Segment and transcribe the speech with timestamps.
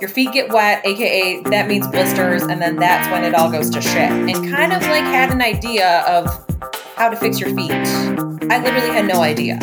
[0.00, 3.70] your feet get wet, aka that means blisters, and then that's when it all goes
[3.70, 4.10] to shit.
[4.10, 6.26] And kind of like had an idea of
[6.96, 7.70] how to fix your feet.
[7.70, 9.58] I literally had no idea.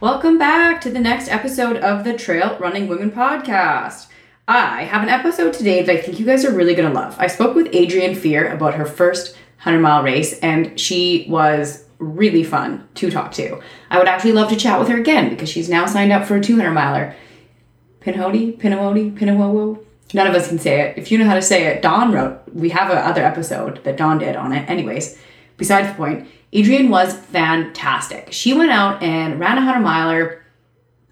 [0.00, 4.08] Welcome back to the next episode of the Trail Running Women podcast.
[4.46, 7.16] I have an episode today that I think you guys are really going to love.
[7.18, 12.44] I spoke with Adrian Fear about her first 100 mile race, and she was really
[12.44, 13.60] fun to talk to.
[13.90, 16.36] I would actually love to chat with her again because she's now signed up for
[16.36, 17.14] a 200 miler.
[18.00, 19.82] Pinhoti, Pinawoti, Pinawowo.
[20.12, 20.98] None of us can say it.
[20.98, 22.40] If you know how to say it, Don wrote.
[22.52, 24.68] We have a other episode that Don did on it.
[24.68, 25.18] Anyways,
[25.56, 28.28] besides the point, Adrian was fantastic.
[28.30, 30.44] She went out and ran a 100 miler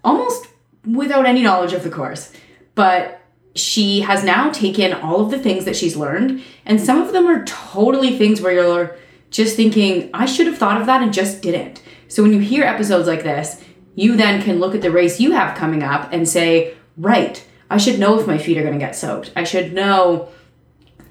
[0.03, 0.47] almost
[0.85, 2.31] without any knowledge of the course.
[2.75, 3.21] But
[3.55, 7.27] she has now taken all of the things that she's learned, and some of them
[7.27, 8.97] are totally things where you're
[9.33, 11.81] just thinking, I should have thought of that and just didn't.
[12.07, 13.61] So when you hear episodes like this,
[13.95, 17.77] you then can look at the race you have coming up and say, right, I
[17.77, 19.31] should know if my feet are going to get soaked.
[19.35, 20.29] I should know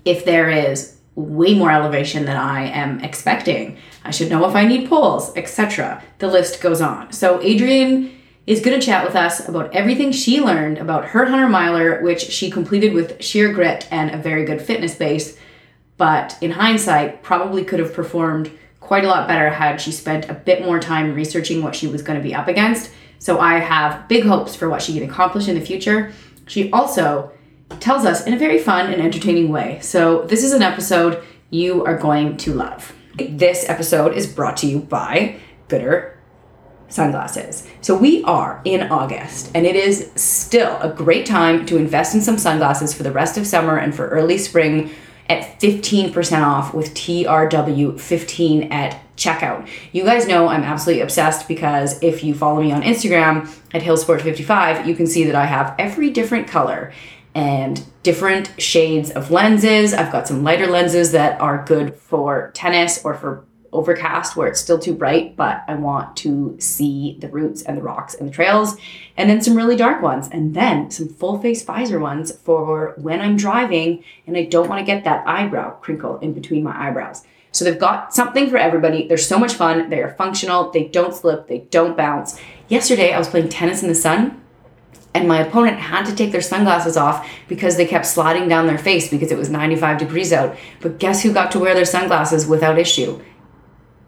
[0.05, 3.77] if there is way more elevation than I am expecting.
[4.05, 6.03] I should know if I need poles, etc.
[6.19, 7.12] The list goes on.
[7.12, 11.48] So Adrian is going to chat with us about everything she learned about her 100
[11.48, 15.39] miler, which she completed with sheer grit and a very good fitness base.
[15.97, 20.35] But in hindsight, probably could have performed quite a lot better had she spent a
[20.35, 22.91] bit more time researching what she was going to be up against.
[23.19, 26.13] So I have big hopes for what she can accomplish in the future.
[26.47, 27.33] She also
[27.81, 29.79] tells us in a very fun and entertaining way.
[29.81, 32.93] So this is an episode you are going to love.
[33.17, 35.37] This episode is brought to you by
[35.69, 36.17] Goodr
[36.89, 37.67] sunglasses.
[37.81, 42.20] So we are in August and it is still a great time to invest in
[42.20, 44.91] some sunglasses for the rest of summer and for early spring
[45.33, 49.69] at 15% off with TRW15 at checkout.
[49.92, 54.86] You guys know I'm absolutely obsessed because if you follow me on Instagram at Hilsport55,
[54.86, 56.92] you can see that I have every different color
[57.34, 59.94] and different shades of lenses.
[59.94, 64.60] I've got some lighter lenses that are good for tennis or for overcast where it's
[64.60, 68.33] still too bright, but I want to see the roots and the rocks and the
[68.33, 68.77] trails.
[69.16, 70.28] And then some really dark ones.
[70.30, 74.80] And then some full face visor ones for when I'm driving and I don't want
[74.80, 77.24] to get that eyebrow crinkle in between my eyebrows.
[77.50, 79.06] So they've got something for everybody.
[79.06, 79.90] They're so much fun.
[79.90, 80.70] They are functional.
[80.70, 81.48] They don't slip.
[81.48, 82.40] They don't bounce.
[82.68, 84.42] Yesterday, I was playing tennis in the sun
[85.14, 88.78] and my opponent had to take their sunglasses off because they kept sliding down their
[88.78, 90.56] face because it was 95 degrees out.
[90.80, 93.20] But guess who got to wear their sunglasses without issue?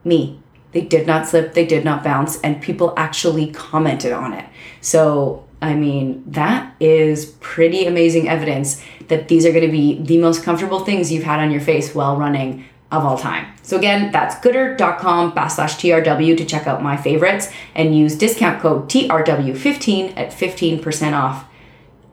[0.04, 0.40] Me.
[0.72, 4.44] They did not slip, they did not bounce, and people actually commented on it.
[4.80, 10.18] So, I mean, that is pretty amazing evidence that these are going to be the
[10.18, 13.52] most comfortable things you've had on your face while running of all time.
[13.62, 18.88] So again, that's goodr.com backslash TRW to check out my favorites and use discount code
[18.88, 21.46] TRW15 at 15% off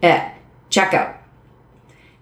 [0.01, 0.37] eh, at
[0.69, 1.17] checkout.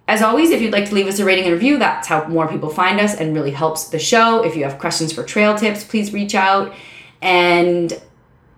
[0.10, 2.48] As always, if you'd like to leave us a rating and review, that's how more
[2.48, 4.44] people find us and really helps the show.
[4.44, 6.74] If you have questions for trail tips, please reach out.
[7.22, 7.94] And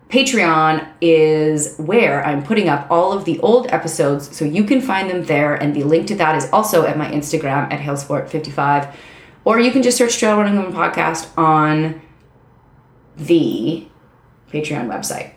[0.07, 5.09] Patreon is where I'm putting up all of the old episodes, so you can find
[5.09, 5.55] them there.
[5.55, 8.95] And the link to that is also at my Instagram at Hilsport55.
[9.43, 12.01] Or you can just search Trail Running Women Podcast on
[13.17, 13.85] the
[14.53, 15.33] Patreon website.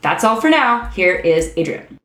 [0.00, 0.86] That's all for now.
[0.86, 2.00] Here is Adrian.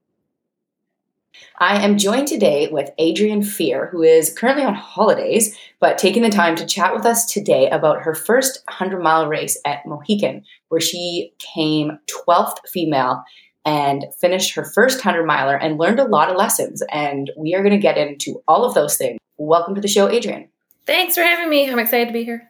[1.62, 6.30] I am joined today with Adrian Fear, who is currently on holidays, but taking the
[6.30, 10.80] time to chat with us today about her first 100 mile race at Mohican, where
[10.80, 13.26] she came 12th female
[13.66, 16.82] and finished her first 100 miler and learned a lot of lessons.
[16.94, 19.20] And we are going to get into all of those things.
[19.36, 20.48] Welcome to the show, Adrian.
[20.86, 21.70] Thanks for having me.
[21.70, 22.50] I'm excited to be here.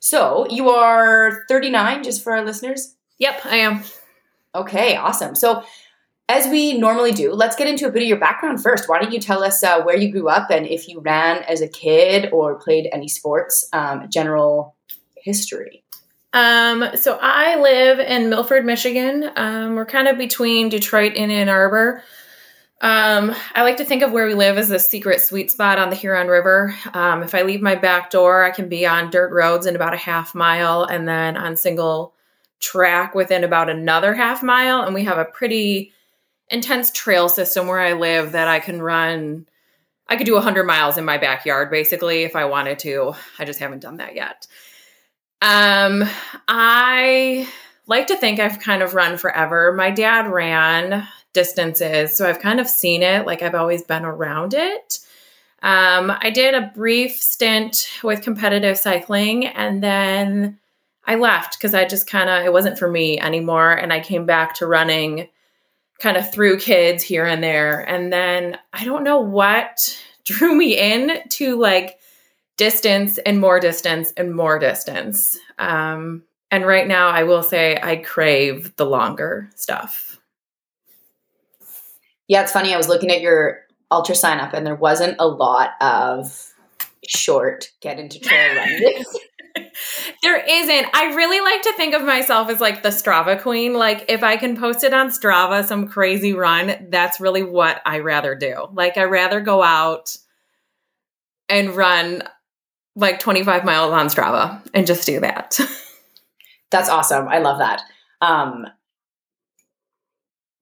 [0.00, 2.96] So, you are 39, just for our listeners?
[3.18, 3.84] Yep, I am.
[4.52, 5.36] Okay, awesome.
[5.36, 5.62] So,
[6.28, 8.88] as we normally do, let's get into a bit of your background first.
[8.88, 11.60] Why don't you tell us uh, where you grew up and if you ran as
[11.60, 14.76] a kid or played any sports, um, general
[15.16, 15.84] history?
[16.32, 19.30] Um, so I live in Milford, Michigan.
[19.36, 22.02] Um, we're kind of between Detroit and Ann Arbor.
[22.80, 25.90] Um, I like to think of where we live as a secret sweet spot on
[25.90, 26.74] the Huron River.
[26.94, 29.94] Um, if I leave my back door, I can be on dirt roads in about
[29.94, 32.14] a half mile and then on single
[32.58, 34.82] track within about another half mile.
[34.82, 35.92] And we have a pretty
[36.48, 39.46] intense trail system where I live that I can run.
[40.08, 43.14] I could do 100 miles in my backyard basically if I wanted to.
[43.38, 44.46] I just haven't done that yet.
[45.40, 46.04] Um,
[46.46, 47.48] I
[47.86, 49.72] like to think I've kind of run forever.
[49.72, 54.54] My dad ran distances, so I've kind of seen it, like I've always been around
[54.54, 54.98] it.
[55.62, 60.58] Um, I did a brief stint with competitive cycling and then
[61.04, 63.72] I left because I just kind of, it wasn't for me anymore.
[63.72, 65.28] And I came back to running
[66.02, 67.88] kind of through kids here and there.
[67.88, 72.00] And then I don't know what drew me in to like
[72.56, 75.38] distance and more distance and more distance.
[75.58, 80.18] Um, and right now, I will say I crave the longer stuff.
[82.28, 82.74] Yeah, it's funny.
[82.74, 83.60] I was looking at your
[83.90, 86.52] UltraSignup, and there wasn't a lot of
[87.06, 89.04] short get into trail running.
[90.22, 90.86] There isn't.
[90.94, 93.74] I really like to think of myself as like the Strava queen.
[93.74, 97.98] Like if I can post it on Strava, some crazy run, that's really what I
[98.00, 98.68] rather do.
[98.72, 100.16] Like I rather go out
[101.48, 102.22] and run
[102.94, 105.58] like 25 miles on Strava and just do that.
[106.70, 107.28] That's awesome.
[107.28, 107.82] I love that.
[108.20, 108.66] Um,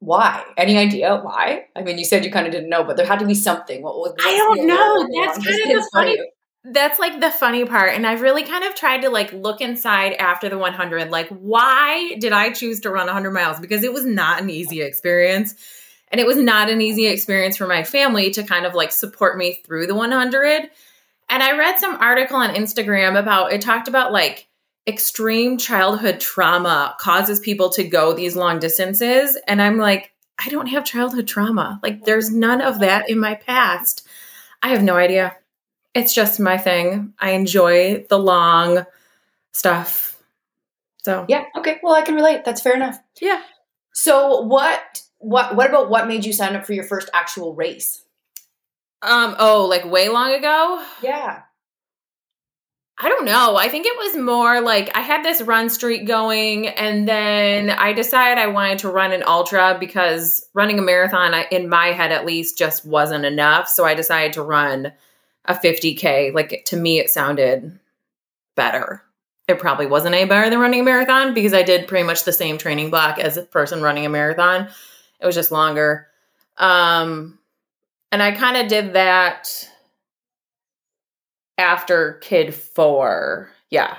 [0.01, 0.45] why?
[0.57, 1.67] Any idea why?
[1.77, 3.83] I mean, you said you kind of didn't know, but there had to be something.
[3.83, 4.15] What was?
[4.25, 5.09] I don't know.
[5.23, 6.19] That's kind of the funny.
[6.63, 10.13] That's like the funny part, and I've really kind of tried to like look inside
[10.15, 11.11] after the 100.
[11.11, 13.59] Like, why did I choose to run 100 miles?
[13.59, 15.55] Because it was not an easy experience,
[16.09, 19.39] and it was not an easy experience for my family to kind of like support
[19.39, 20.71] me through the 100.
[21.31, 24.47] And I read some article on Instagram about it talked about like
[24.87, 29.39] extreme childhood trauma causes people to go these long distances.
[29.47, 30.13] And I'm like,
[30.45, 31.81] I don't have childhood trauma.
[31.83, 34.07] Like, there's none of that in my past.
[34.63, 35.37] I have no idea.
[35.95, 37.15] It's just my thing.
[37.19, 38.87] I enjoy the long
[39.53, 40.23] stuff.
[41.03, 41.45] So, yeah.
[41.57, 41.79] Okay.
[41.83, 42.45] Well, I can relate.
[42.45, 42.99] That's fair enough.
[43.21, 43.43] Yeah.
[43.93, 48.03] So, what, what, what about what made you sign up for your first actual race?
[49.03, 50.85] Um, oh, like way long ago?
[51.03, 51.43] Yeah.
[53.03, 53.57] I don't know.
[53.57, 57.95] I think it was more like I had this run streak going, and then I
[57.95, 62.27] decided I wanted to run an ultra because running a marathon, in my head at
[62.27, 63.69] least, just wasn't enough.
[63.71, 64.93] So I decided to run
[65.45, 66.35] a 50K.
[66.35, 67.79] Like to me, it sounded
[68.57, 69.03] better.
[69.49, 72.33] It probably wasn't any better than running a marathon because I did pretty much the
[72.33, 74.69] same training block as a person running a marathon.
[75.21, 76.07] It was just longer.
[76.57, 77.39] Um,
[78.13, 79.69] and I kind of did that
[81.59, 83.51] after kid four.
[83.71, 83.97] Yeah.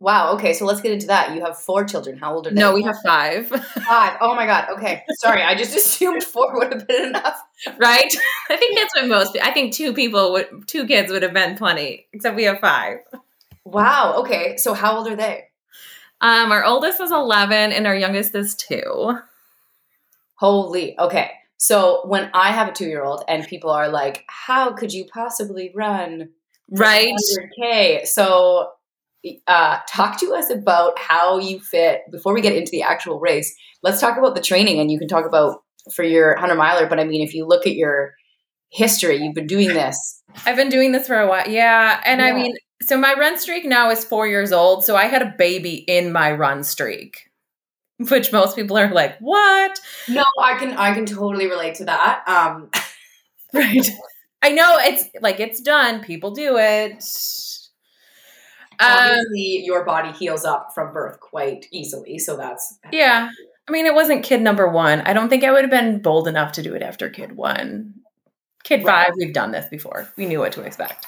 [0.00, 0.32] Wow.
[0.32, 0.54] Okay.
[0.54, 1.34] So let's get into that.
[1.34, 2.16] You have four children.
[2.16, 2.58] How old are they?
[2.58, 3.46] No, we have five.
[3.86, 4.16] five.
[4.22, 4.70] Oh my God.
[4.70, 5.04] Okay.
[5.18, 5.42] Sorry.
[5.42, 7.38] I just assumed four would have been enough.
[7.76, 8.12] Right?
[8.50, 11.56] I think that's what most, I think two people would, two kids would have been
[11.56, 13.00] plenty, except we have five.
[13.64, 14.14] Wow.
[14.20, 14.56] Okay.
[14.56, 15.44] So how old are they?
[16.22, 19.18] Um, our oldest is 11 and our youngest is two.
[20.36, 20.98] Holy.
[20.98, 21.30] Okay.
[21.58, 25.04] So when I have a two year old and people are like, how could you
[25.04, 26.30] possibly run
[26.72, 27.12] right
[27.58, 28.70] 100k so
[29.46, 33.54] uh, talk to us about how you fit before we get into the actual race
[33.82, 35.62] let's talk about the training and you can talk about
[35.94, 38.14] for your 100 miler but i mean if you look at your
[38.70, 42.26] history you've been doing this i've been doing this for a while yeah and yeah.
[42.26, 45.34] i mean so my run streak now is four years old so i had a
[45.36, 47.30] baby in my run streak
[48.08, 49.78] which most people are like what
[50.08, 52.70] no i can i can totally relate to that um
[53.54, 53.90] right
[54.42, 56.02] I know it's like it's done.
[56.02, 57.02] People do it.
[58.80, 63.30] Obviously, um, your body heals up from birth quite easily, so that's yeah.
[63.68, 65.00] I mean, it wasn't kid number one.
[65.02, 67.94] I don't think I would have been bold enough to do it after kid one.
[68.64, 69.06] Kid right.
[69.06, 70.08] five, we've done this before.
[70.16, 71.06] We knew what to expect.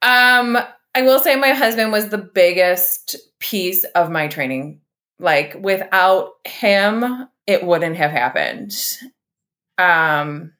[0.00, 0.56] Um,
[0.94, 4.80] I will say my husband was the biggest piece of my training.
[5.18, 8.74] Like without him, it wouldn't have happened.
[9.78, 10.52] Um,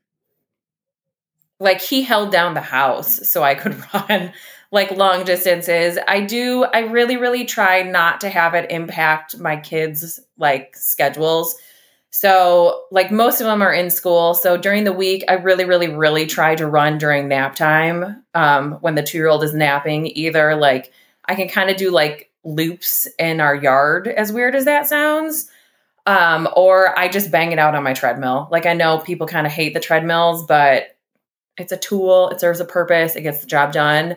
[1.59, 4.33] like he held down the house so I could run
[4.76, 5.99] like long distances.
[6.06, 11.56] I do I really really try not to have it impact my kids like schedules.
[12.11, 14.33] So, like most of them are in school.
[14.33, 18.73] So during the week, I really, really, really try to run during nap time um,
[18.80, 20.06] when the two year old is napping.
[20.06, 20.92] Either like
[21.26, 25.50] I can kind of do like loops in our yard, as weird as that sounds,
[26.06, 28.49] um, or I just bang it out on my treadmill.
[28.50, 30.97] Like I know people kind of hate the treadmills, but
[31.59, 34.16] it's a tool, it serves a purpose, it gets the job done.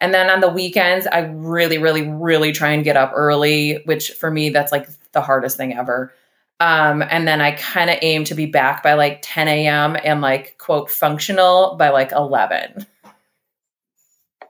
[0.00, 4.12] And then on the weekends, I really, really, really try and get up early, which
[4.12, 6.12] for me, that's like the hardest thing ever.
[6.58, 9.96] Um, and then I kind of aim to be back by like 10 a.m.
[10.02, 12.86] and like, quote, functional by like 11.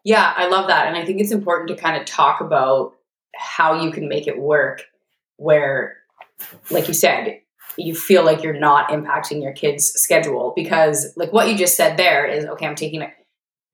[0.03, 0.87] Yeah, I love that.
[0.87, 2.95] And I think it's important to kind of talk about
[3.37, 4.85] how you can make it work
[5.37, 5.99] where,
[6.71, 7.41] like you said,
[7.77, 11.97] you feel like you're not impacting your kids' schedule because, like what you just said
[11.97, 13.03] there is okay, I'm taking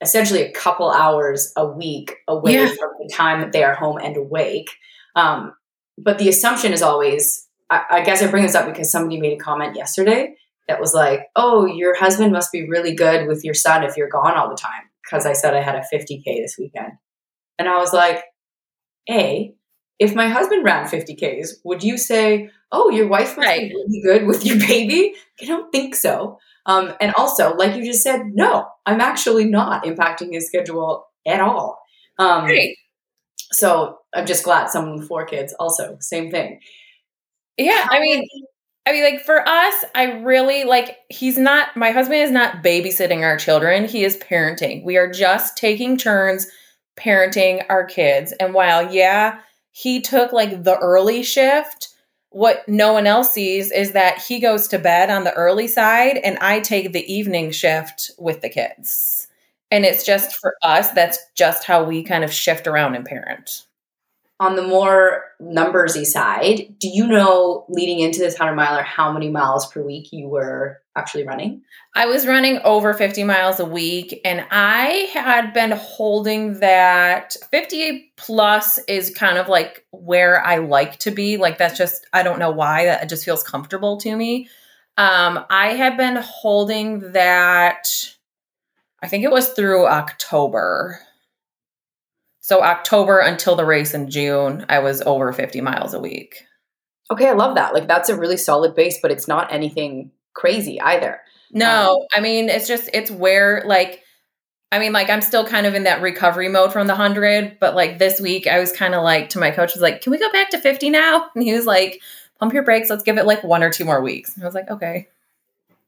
[0.00, 2.66] essentially a couple hours a week away yeah.
[2.66, 4.70] from the time that they are home and awake.
[5.14, 5.54] Um,
[5.98, 9.32] but the assumption is always, I, I guess I bring this up because somebody made
[9.32, 10.36] a comment yesterday
[10.68, 14.08] that was like, oh, your husband must be really good with your son if you're
[14.08, 14.82] gone all the time.
[15.02, 16.92] Because I said I had a 50K this weekend.
[17.58, 18.22] And I was like,
[19.08, 19.54] A,
[19.98, 23.70] if my husband ran 50Ks, would you say, oh, your wife must Right.
[23.70, 25.14] be really good with your baby?
[25.40, 26.38] I don't think so.
[26.66, 31.40] Um, and also, like you just said, no, I'm actually not impacting his schedule at
[31.40, 31.80] all.
[32.18, 32.76] Um, Right.
[33.52, 36.60] So I'm just glad someone with four kids also, same thing.
[37.56, 38.26] Yeah, I mean,
[38.86, 40.96] I mean, like for us, I really like.
[41.08, 41.76] He's not.
[41.76, 43.86] My husband is not babysitting our children.
[43.86, 44.84] He is parenting.
[44.84, 46.46] We are just taking turns
[46.98, 48.32] parenting our kids.
[48.40, 49.40] And while yeah,
[49.72, 51.88] he took like the early shift.
[52.36, 56.18] What no one else sees is that he goes to bed on the early side,
[56.18, 59.26] and I take the evening shift with the kids.
[59.70, 60.90] And it's just for us.
[60.90, 63.62] That's just how we kind of shift around and parent.
[64.38, 69.30] on the more numbersy side, do you know leading into this 100 miler how many
[69.30, 71.62] miles per week you were actually running?
[71.94, 78.12] I was running over 50 miles a week and I had been holding that 50
[78.16, 81.36] plus is kind of like where I like to be.
[81.36, 84.48] Like that's just I don't know why that it just feels comfortable to me.
[84.96, 87.86] Um I have been holding that
[89.02, 91.00] I think it was through October.
[92.40, 96.44] So October until the race in June, I was over 50 miles a week.
[97.10, 97.74] Okay, I love that.
[97.74, 101.20] Like that's a really solid base, but it's not anything crazy either.
[101.50, 104.02] No, I mean it's just it's where like
[104.70, 107.74] I mean like I'm still kind of in that recovery mode from the 100, but
[107.74, 110.18] like this week I was kind of like to my coach was like, "Can we
[110.18, 112.00] go back to 50 now?" And he was like,
[112.38, 114.54] "Pump your brakes, let's give it like one or two more weeks." And I was
[114.54, 115.08] like, "Okay."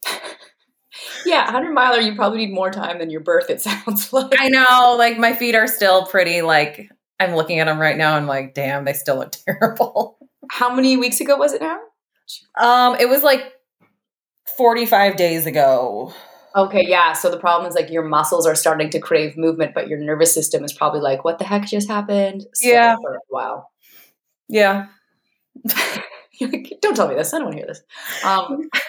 [1.25, 4.35] Yeah, 100 miler, you probably need more time than your birth, it sounds like.
[4.39, 6.91] I know like my feet are still pretty like
[7.21, 10.19] I'm looking at them right now and like, "Damn, they still look terrible."
[10.51, 11.79] How many weeks ago was it now?
[12.57, 13.53] Um it was like
[14.57, 16.13] 45 days ago.
[16.57, 17.13] Okay, yeah.
[17.13, 20.33] So the problem is like your muscles are starting to crave movement, but your nervous
[20.35, 22.47] system is probably like, what the heck just happened?
[22.55, 22.97] So Yeah.
[23.01, 23.71] For a while.
[24.49, 24.87] Yeah.
[26.81, 27.35] Don't tell me this.
[27.35, 27.83] I don't want to hear this.
[28.25, 28.69] Um,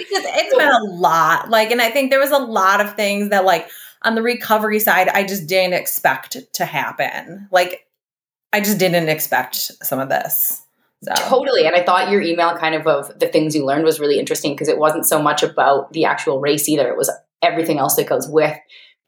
[0.00, 1.50] It's, just- it's been a lot.
[1.50, 3.68] Like, and I think there was a lot of things that, like,
[4.02, 7.48] on the recovery side, I just didn't expect to happen.
[7.50, 7.86] Like,
[8.52, 10.62] I just didn't expect some of this.
[11.02, 11.66] So, Totally.
[11.66, 14.52] And I thought your email kind of of the things you learned was really interesting
[14.54, 16.88] because it wasn't so much about the actual race either.
[16.88, 18.56] It was everything else that goes with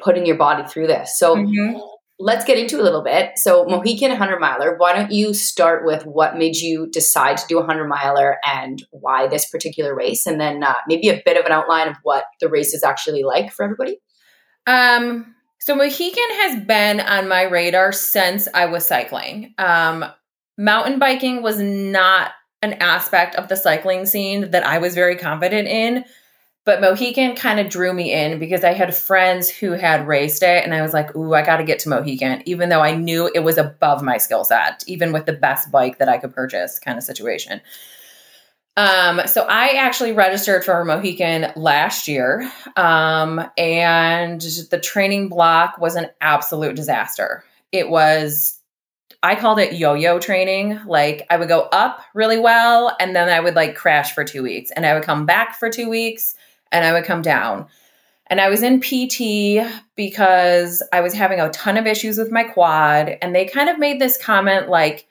[0.00, 1.18] putting your body through this.
[1.18, 1.80] So Mhm.
[2.20, 3.32] let's get into a little bit.
[3.36, 7.58] So Mohican 100 miler, why don't you start with what made you decide to do
[7.58, 10.26] a 100 miler and why this particular race?
[10.26, 13.24] And then uh, maybe a bit of an outline of what the race is actually
[13.24, 13.98] like for everybody.
[14.66, 19.54] Um, so Mohican has been on my radar since I was cycling.
[19.58, 20.04] Um,
[20.60, 25.66] mountain biking was not an aspect of the cycling scene that I was very confident
[25.66, 26.04] in,
[26.66, 30.62] but Mohican kind of drew me in because I had friends who had raced it,
[30.62, 33.30] and I was like, "Ooh, I got to get to Mohican," even though I knew
[33.34, 36.78] it was above my skill set, even with the best bike that I could purchase,
[36.78, 37.62] kind of situation.
[38.76, 42.50] Um, so I actually registered for Mohican last year.
[42.76, 47.44] Um, and the training block was an absolute disaster.
[47.72, 48.59] It was
[49.22, 50.80] I called it yo-yo training.
[50.86, 54.42] Like I would go up really well and then I would like crash for 2
[54.42, 56.34] weeks and I would come back for 2 weeks
[56.72, 57.66] and I would come down.
[58.28, 62.44] And I was in PT because I was having a ton of issues with my
[62.44, 65.06] quad and they kind of made this comment like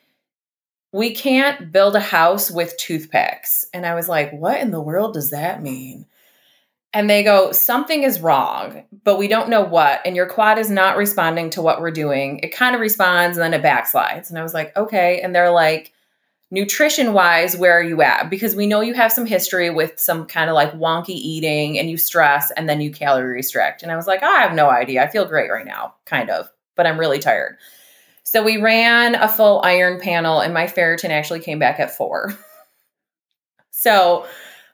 [0.92, 3.66] we can't build a house with toothpicks.
[3.72, 6.06] And I was like, what in the world does that mean?
[6.92, 10.00] And they go, something is wrong, but we don't know what.
[10.04, 12.40] And your quad is not responding to what we're doing.
[12.40, 14.28] It kind of responds and then it backslides.
[14.28, 15.20] And I was like, okay.
[15.20, 15.92] And they're like,
[16.50, 18.28] nutrition wise, where are you at?
[18.28, 21.88] Because we know you have some history with some kind of like wonky eating and
[21.88, 23.82] you stress and then you calorie restrict.
[23.82, 25.02] And I was like, I have no idea.
[25.02, 27.56] I feel great right now, kind of, but I'm really tired.
[28.24, 32.32] So we ran a full iron panel, and my ferritin actually came back at four.
[33.72, 34.24] so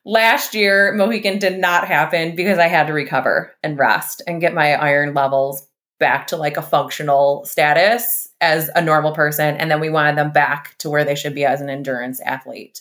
[0.06, 4.54] last year, Mohican did not happen because I had to recover and rest and get
[4.54, 5.66] my iron levels
[5.98, 9.56] back to like a functional status as a normal person.
[9.56, 12.80] And then we wanted them back to where they should be as an endurance athlete.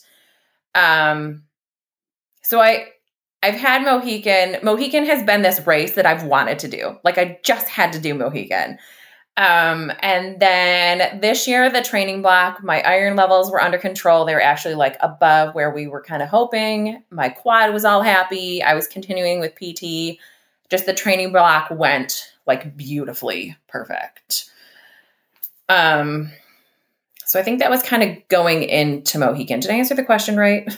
[0.76, 1.44] Um,
[2.44, 2.90] so I,
[3.42, 4.58] I've had Mohican.
[4.64, 6.98] Mohican has been this race that I've wanted to do.
[7.04, 8.78] Like I just had to do Mohican.
[9.38, 14.24] Um, and then this year, the training block, my iron levels were under control.
[14.24, 17.04] They were actually like above where we were kind of hoping.
[17.10, 18.64] My quad was all happy.
[18.64, 20.20] I was continuing with PT.
[20.70, 24.50] Just the training block went like beautifully perfect.
[25.68, 26.32] Um,
[27.26, 29.60] so I think that was kind of going into Mohican.
[29.60, 30.72] Did I answer the question right?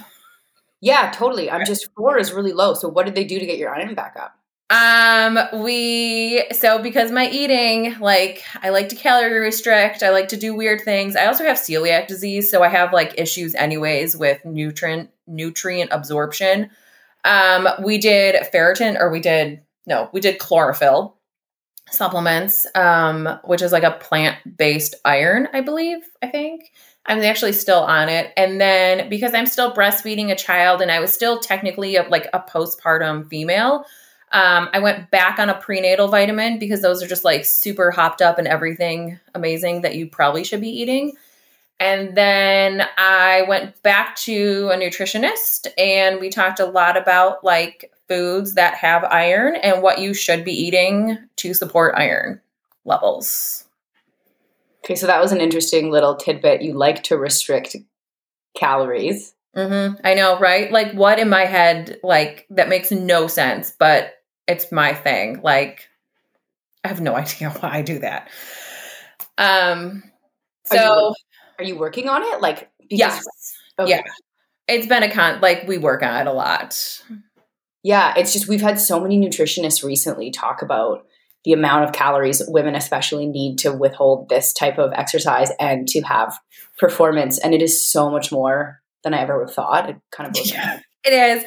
[0.79, 1.49] Yeah, totally.
[1.49, 2.73] I'm just four is really low.
[2.75, 4.37] So what did they do to get your iron back up?
[4.69, 10.37] Um, we so because my eating, like I like to calorie restrict, I like to
[10.37, 11.15] do weird things.
[11.15, 16.69] I also have celiac disease, so I have like issues anyways with nutrient nutrient absorption.
[17.23, 21.15] Um, we did ferritin, or we did no, we did chlorophyll
[21.89, 25.99] supplements, um, which is like a plant based iron, I believe.
[26.21, 26.73] I think
[27.05, 28.33] I'm actually still on it.
[28.35, 32.27] And then because I'm still breastfeeding a child, and I was still technically a, like
[32.33, 33.85] a postpartum female.
[34.31, 38.21] Um, I went back on a prenatal vitamin because those are just like super hopped
[38.21, 41.13] up and everything amazing that you probably should be eating.
[41.79, 47.91] And then I went back to a nutritionist and we talked a lot about like
[48.07, 52.41] foods that have iron and what you should be eating to support iron
[52.83, 53.65] levels.
[54.83, 56.61] Okay, so that was an interesting little tidbit.
[56.61, 57.75] You like to restrict
[58.57, 59.33] calories.
[59.55, 59.99] Mm-hmm.
[60.03, 60.71] I know, right?
[60.71, 64.13] Like, what in my head, like, that makes no sense, but
[64.47, 65.41] it's my thing.
[65.41, 65.87] Like,
[66.83, 68.29] I have no idea why I do that.
[69.37, 70.03] Um,
[70.65, 71.13] so are you,
[71.59, 72.41] are you working on it?
[72.41, 73.23] Like, because, yes,
[73.79, 73.89] okay.
[73.91, 74.01] yeah,
[74.67, 75.41] it's been a con.
[75.41, 77.01] Like, we work on it a lot.
[77.83, 81.05] Yeah, it's just we've had so many nutritionists recently talk about
[81.45, 86.01] the amount of calories women especially need to withhold this type of exercise and to
[86.01, 86.37] have
[86.77, 89.89] performance and it is so much more than I ever would have thought.
[89.89, 91.45] It kind of yeah, It is.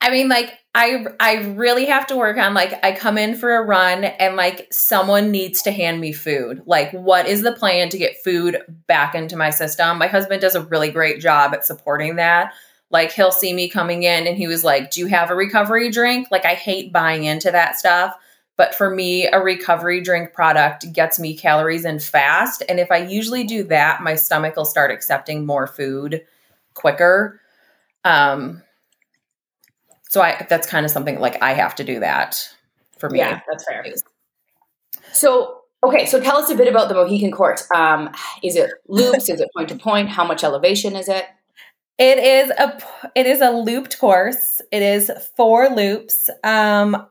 [0.00, 3.56] I mean, like I I really have to work on like I come in for
[3.56, 6.62] a run and like someone needs to hand me food.
[6.64, 9.98] Like what is the plan to get food back into my system?
[9.98, 12.54] My husband does a really great job at supporting that.
[12.90, 15.90] Like he'll see me coming in and he was like, "Do you have a recovery
[15.90, 18.16] drink?" Like I hate buying into that stuff,
[18.56, 22.98] but for me, a recovery drink product gets me calories in fast, and if I
[22.98, 26.24] usually do that, my stomach will start accepting more food
[26.74, 27.40] quicker.
[28.04, 28.62] Um
[30.10, 32.52] so I that's kind of something like I have to do that
[32.98, 33.20] for me.
[33.20, 33.86] Yeah, that's fair.
[35.12, 37.66] So okay, so tell us a bit about the Mohican course.
[37.72, 38.10] Um,
[38.42, 39.28] is it loops?
[39.28, 40.08] is it point to point?
[40.08, 41.26] How much elevation is it?
[41.96, 42.82] It is a
[43.14, 44.60] it is a looped course.
[44.72, 46.28] It is four loops.
[46.42, 47.06] Um,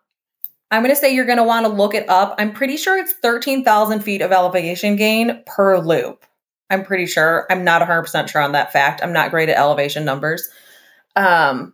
[0.69, 2.35] I'm going to say you're going to want to look it up.
[2.37, 6.25] I'm pretty sure it's 13,000 feet of elevation gain per loop.
[6.69, 7.47] I'm pretty sure.
[7.49, 9.01] I'm not 100% sure on that fact.
[9.01, 10.47] I'm not great at elevation numbers.
[11.15, 11.73] Um,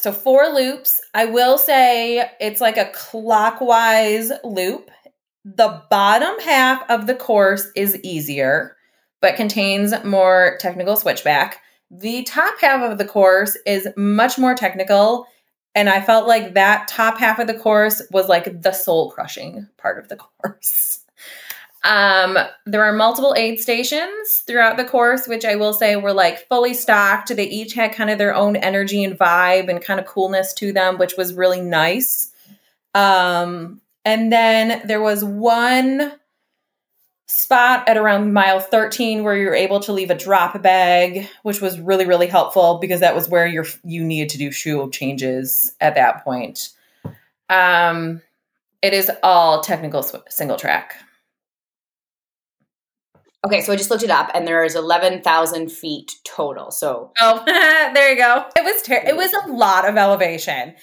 [0.00, 1.00] so four loops.
[1.14, 4.90] I will say it's like a clockwise loop.
[5.44, 8.76] The bottom half of the course is easier
[9.20, 11.60] but contains more technical switchback.
[11.90, 15.26] The top half of the course is much more technical.
[15.74, 19.68] And I felt like that top half of the course was like the soul crushing
[19.76, 20.99] part of the course.
[21.82, 26.46] Um, there are multiple aid stations throughout the course, which I will say were like
[26.48, 27.34] fully stocked.
[27.34, 30.72] They each had kind of their own energy and vibe and kind of coolness to
[30.72, 32.32] them, which was really nice.
[32.94, 36.12] Um, and then there was one
[37.26, 41.78] spot at around mile 13 where you're able to leave a drop bag which was
[41.78, 45.94] really really helpful because that was where you're you needed to do shoe changes at
[45.94, 46.70] that point
[47.48, 48.20] um
[48.82, 50.96] it is all technical sw- single track
[53.44, 57.42] okay so i just looked it up and there is 11000 feet total so oh
[57.94, 60.74] there you go it was ter- it was a lot of elevation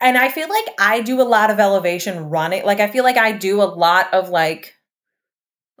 [0.00, 3.16] and i feel like i do a lot of elevation running like i feel like
[3.16, 4.74] i do a lot of like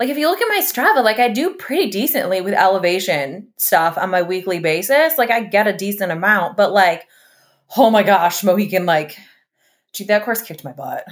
[0.00, 3.98] like if you look at my Strava, like I do pretty decently with elevation stuff
[3.98, 5.18] on my weekly basis.
[5.18, 7.06] Like I get a decent amount, but like,
[7.76, 9.18] oh my gosh, Mohican, like,
[9.92, 11.04] gee, that course kicked my butt.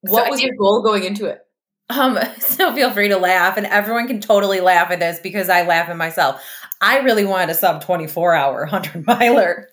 [0.00, 1.40] What so was your goal going into it?
[1.90, 5.66] Um, so feel free to laugh, and everyone can totally laugh at this because I
[5.66, 6.42] laugh at myself.
[6.80, 9.68] I really wanted a sub 24 hour 100 miler.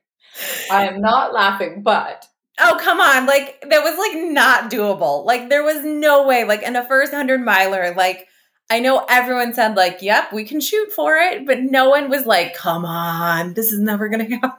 [0.70, 2.26] I am not laughing, but
[2.60, 3.26] Oh, come on.
[3.26, 5.24] Like, that was like not doable.
[5.24, 6.44] Like, there was no way.
[6.44, 8.26] Like, in a first 100 miler, like,
[8.70, 12.26] I know everyone said, like, yep, we can shoot for it, but no one was
[12.26, 14.58] like, come on, this is never going to happen.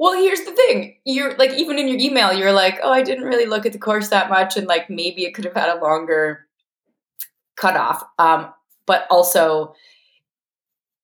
[0.00, 0.96] Well, here's the thing.
[1.04, 3.78] You're like, even in your email, you're like, oh, I didn't really look at the
[3.78, 6.46] course that much, and like maybe it could have had a longer
[7.56, 8.02] cutoff.
[8.18, 8.50] Um,
[8.86, 9.74] but also,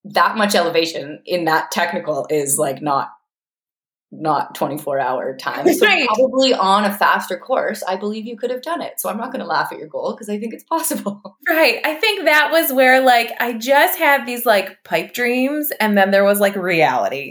[0.04, 3.10] that much elevation in that technical is like not
[4.10, 5.66] not 24 hour time.
[5.74, 6.08] So right.
[6.08, 8.98] probably on a faster course, I believe you could have done it.
[8.98, 11.36] So I'm not going to laugh at your goal because I think it's possible.
[11.48, 11.80] Right.
[11.84, 16.12] I think that was where like I just had these like pipe dreams and then
[16.12, 17.30] there was like reality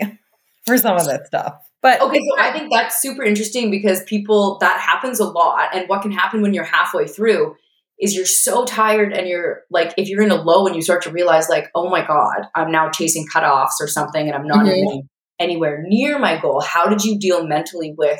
[0.65, 1.55] for some of that stuff.
[1.81, 5.87] But okay, so I think that's super interesting because people that happens a lot and
[5.87, 7.55] what can happen when you're halfway through
[7.99, 11.03] is you're so tired and you're like if you're in a low and you start
[11.03, 14.65] to realize like oh my god i'm now chasing cutoffs or something and i'm not
[14.65, 14.75] mm-hmm.
[14.75, 15.07] even
[15.39, 18.19] anywhere near my goal, how did you deal mentally with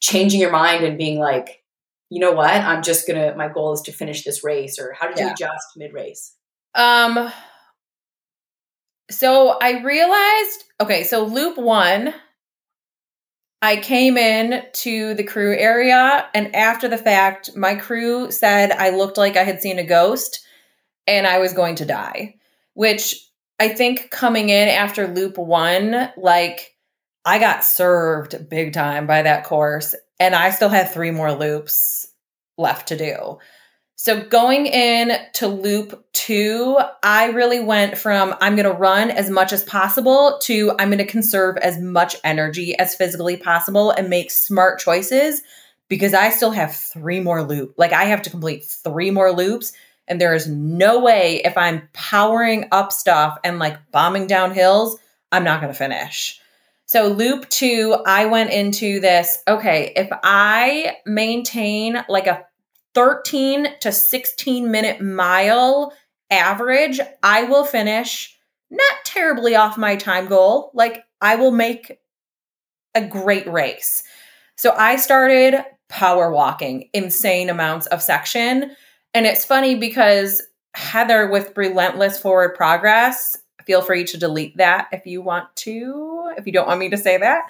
[0.00, 1.62] changing your mind and being like,
[2.10, 4.78] you know what, I'm just gonna, my goal is to finish this race?
[4.78, 5.26] Or how did yeah.
[5.26, 6.34] you adjust mid race?
[6.74, 7.32] Um,
[9.10, 12.14] so I realized, okay, so loop one,
[13.62, 18.90] I came in to the crew area, and after the fact, my crew said I
[18.90, 20.46] looked like I had seen a ghost
[21.06, 22.36] and I was going to die,
[22.74, 23.14] which
[23.58, 26.74] I think coming in after loop one, like
[27.24, 32.06] I got served big time by that course, and I still had three more loops
[32.58, 33.38] left to do.
[33.98, 39.30] So going in to loop two, I really went from I'm going to run as
[39.30, 44.10] much as possible to I'm going to conserve as much energy as physically possible and
[44.10, 45.40] make smart choices
[45.88, 47.78] because I still have three more loops.
[47.78, 49.72] Like I have to complete three more loops.
[50.06, 54.98] And there is no way if I'm powering up stuff and like bombing down hills,
[55.32, 56.38] I'm not going to finish.
[56.88, 62.44] So, loop two, I went into this okay, if I maintain like a
[62.96, 65.92] 13 to 16 minute mile
[66.30, 68.34] average, I will finish
[68.70, 70.70] not terribly off my time goal.
[70.72, 72.00] Like I will make
[72.94, 74.02] a great race.
[74.56, 78.74] So I started power walking insane amounts of section.
[79.12, 80.40] And it's funny because
[80.74, 86.46] Heather with Relentless Forward Progress, feel free to delete that if you want to, if
[86.46, 87.42] you don't want me to say that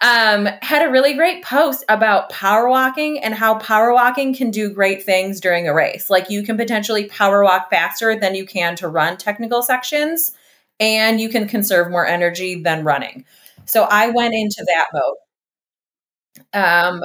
[0.00, 4.70] um, had a really great post about power walking and how power walking can do
[4.70, 6.10] great things during a race.
[6.10, 10.32] Like you can potentially power walk faster than you can to run technical sections,
[10.78, 13.24] and you can conserve more energy than running.
[13.64, 15.16] So I went into that mode.
[16.52, 17.02] Um,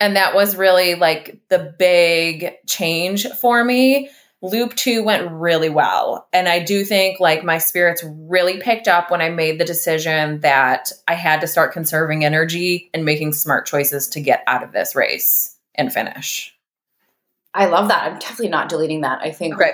[0.00, 4.10] and that was really like the big change for me
[4.44, 6.28] Loop two went really well.
[6.30, 10.40] And I do think like my spirits really picked up when I made the decision
[10.40, 14.72] that I had to start conserving energy and making smart choices to get out of
[14.72, 16.54] this race and finish.
[17.54, 18.04] I love that.
[18.04, 19.20] I'm definitely not deleting that.
[19.22, 19.72] I think right.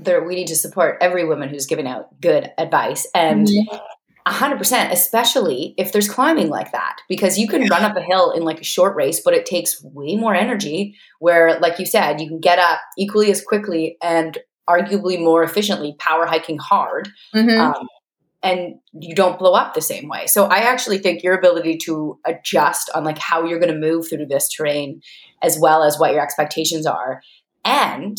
[0.00, 3.06] there we need to support every woman who's giving out good advice.
[3.14, 3.48] And.
[4.30, 8.42] 100%, especially if there's climbing like that, because you can run up a hill in
[8.42, 10.96] like a short race, but it takes way more energy.
[11.18, 14.38] Where, like you said, you can get up equally as quickly and
[14.68, 17.08] arguably more efficiently power hiking hard.
[17.34, 17.60] Mm-hmm.
[17.60, 17.88] Um,
[18.42, 20.26] and you don't blow up the same way.
[20.26, 24.08] So I actually think your ability to adjust on like how you're going to move
[24.08, 25.00] through this terrain
[25.42, 27.20] as well as what your expectations are
[27.64, 28.16] and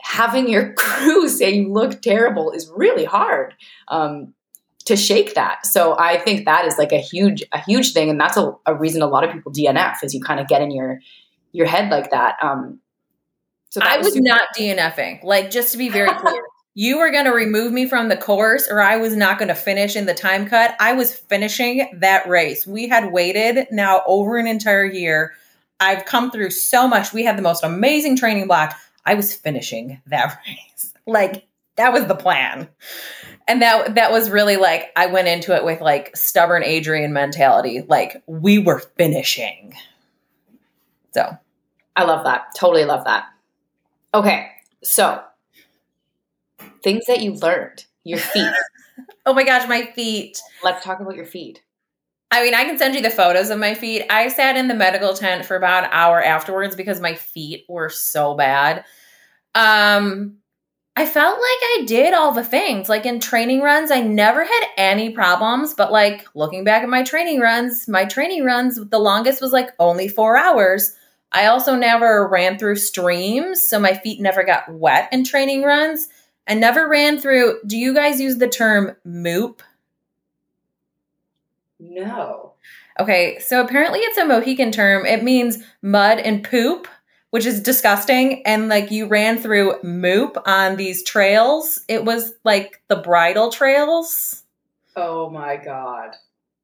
[0.00, 3.54] having your crew say you look terrible is really hard.
[3.88, 4.34] Um,
[4.90, 5.64] to shake that.
[5.64, 8.10] So I think that is like a huge, a huge thing.
[8.10, 10.62] And that's a, a reason a lot of people DNF is you kind of get
[10.62, 11.00] in your,
[11.52, 12.36] your head like that.
[12.42, 12.80] Um,
[13.70, 15.22] so I was, was not DNFing.
[15.22, 16.42] Like, just to be very clear,
[16.74, 19.54] you were going to remove me from the course or I was not going to
[19.54, 20.74] finish in the time cut.
[20.80, 22.66] I was finishing that race.
[22.66, 25.34] We had waited now over an entire year.
[25.78, 27.12] I've come through so much.
[27.12, 28.76] We had the most amazing training block.
[29.06, 30.92] I was finishing that race.
[31.06, 32.68] Like, that was the plan
[33.50, 37.82] and that that was really like I went into it with like stubborn Adrian mentality.
[37.82, 39.74] Like we were finishing.
[41.12, 41.36] So
[41.96, 42.54] I love that.
[42.56, 43.26] Totally love that.
[44.14, 44.46] Okay.
[44.84, 45.20] So
[46.84, 47.86] things that you learned.
[48.04, 48.52] Your feet.
[49.26, 50.40] oh my gosh, my feet.
[50.62, 51.60] Let's talk about your feet.
[52.30, 54.04] I mean, I can send you the photos of my feet.
[54.08, 57.88] I sat in the medical tent for about an hour afterwards because my feet were
[57.90, 58.84] so bad.
[59.56, 60.39] Um
[61.00, 62.90] I felt like I did all the things.
[62.90, 65.72] Like in training runs, I never had any problems.
[65.72, 69.70] But like looking back at my training runs, my training runs, the longest was like
[69.78, 70.94] only four hours.
[71.32, 76.08] I also never ran through streams, so my feet never got wet in training runs.
[76.46, 77.60] I never ran through.
[77.66, 79.60] Do you guys use the term moop?
[81.78, 82.52] No.
[82.98, 85.06] Okay, so apparently it's a Mohican term.
[85.06, 86.88] It means mud and poop
[87.30, 88.42] which is disgusting.
[88.44, 91.80] And like you ran through Moop on these trails.
[91.88, 94.42] It was like the bridle trails.
[94.96, 96.16] Oh my God.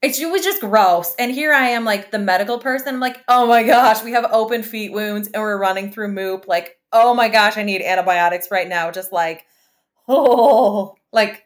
[0.02, 1.14] It, it was just gross.
[1.18, 2.94] And here I am, like the medical person.
[2.94, 6.46] I'm like, oh my gosh, we have open feet wounds and we're running through Moop.
[6.46, 8.90] Like, oh my gosh, I need antibiotics right now.
[8.90, 9.46] Just like,
[10.08, 11.44] oh, like.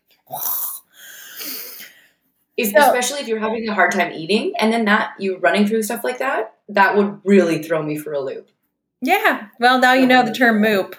[2.63, 5.83] So, especially if you're having a hard time eating and then that you running through
[5.83, 8.51] stuff like that, that would really throw me for a loop.
[9.01, 9.49] Yeah.
[9.59, 10.95] Well, now you know the term moop.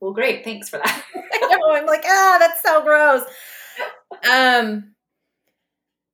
[0.00, 0.44] Well, great.
[0.44, 1.04] Thanks for that.
[1.14, 1.72] I know.
[1.72, 3.22] I'm like, ah, that's so gross.
[4.30, 4.94] Um.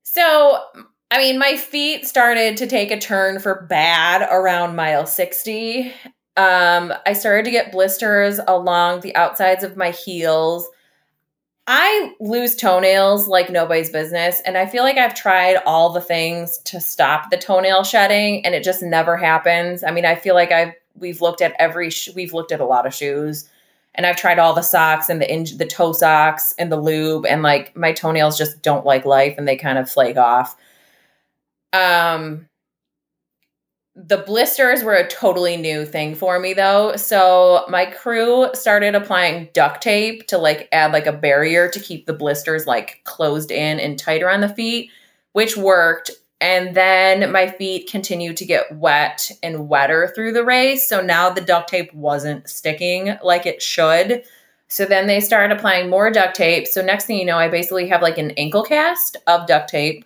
[0.05, 0.63] So,
[1.11, 5.93] I mean, my feet started to take a turn for bad around mile 60.
[6.37, 10.69] Um, I started to get blisters along the outsides of my heels.
[11.67, 14.41] I lose toenails like nobody's business.
[14.45, 18.55] And I feel like I've tried all the things to stop the toenail shedding and
[18.55, 19.83] it just never happens.
[19.83, 22.67] I mean, I feel like I've, we've looked at every, sh- we've looked at a
[22.67, 23.49] lot of shoes
[23.95, 27.25] and I've tried all the socks and the, in- the toe socks and the lube
[27.25, 30.57] and like my toenails just don't like life and they kind of flake off.
[31.73, 32.47] Um,
[33.97, 36.97] the blisters were a totally new thing for me though.
[36.97, 42.07] So my crew started applying duct tape to like add like a barrier to keep
[42.07, 44.91] the blisters like closed in and tighter on the feet,
[45.33, 46.11] which worked.
[46.41, 50.87] And then my feet continued to get wet and wetter through the race.
[50.89, 54.25] So now the duct tape wasn't sticking like it should.
[54.67, 56.67] So then they started applying more duct tape.
[56.67, 60.05] So next thing you know, I basically have like an ankle cast of duct tape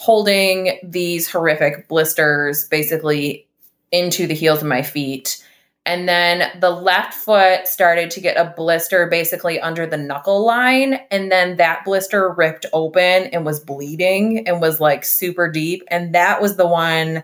[0.00, 3.46] holding these horrific blisters basically
[3.92, 5.44] into the heels of my feet.
[5.84, 10.94] And then the left foot started to get a blister basically under the knuckle line.
[11.10, 15.82] And then that blister ripped open and was bleeding and was like super deep.
[15.88, 17.22] And that was the one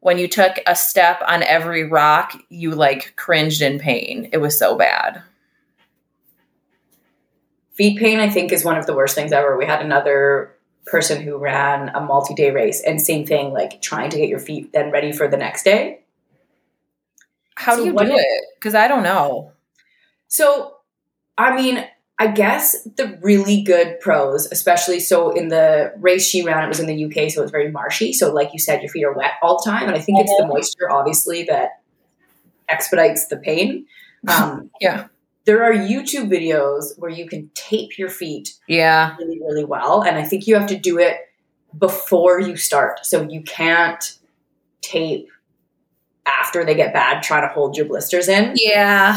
[0.00, 4.30] when you took a step on every rock, you like cringed in pain.
[4.32, 5.20] It was so bad.
[7.72, 9.58] Feet pain, I think, is one of the worst things ever.
[9.58, 10.53] We had another
[10.86, 14.72] person who ran a multi-day race and same thing like trying to get your feet
[14.72, 16.00] then ready for the next day.
[17.54, 18.44] How so do you do it?
[18.58, 19.52] Because i don't know.
[20.28, 20.76] So
[21.36, 21.84] i mean
[22.18, 26.78] i guess the really good pros especially so in the race she ran it was
[26.78, 28.12] in the uk so it's very marshy.
[28.12, 30.28] So like you said your feet are wet all the time and i think mm-hmm.
[30.28, 31.80] it's the moisture obviously that
[32.68, 33.86] expedites the pain.
[34.26, 35.08] Um, yeah
[35.44, 40.16] there are YouTube videos where you can tape your feet yeah really really well and
[40.16, 41.18] I think you have to do it
[41.76, 43.04] before you start.
[43.04, 44.18] So you can't
[44.80, 45.28] tape
[46.26, 48.54] after they get bad trying to hold your blisters in.
[48.56, 49.14] Yeah.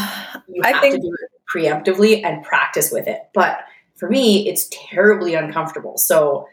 [0.48, 3.20] You have I think- to do it preemptively and practice with it.
[3.32, 3.60] But
[3.96, 5.96] for me, it's terribly uncomfortable.
[5.96, 6.48] So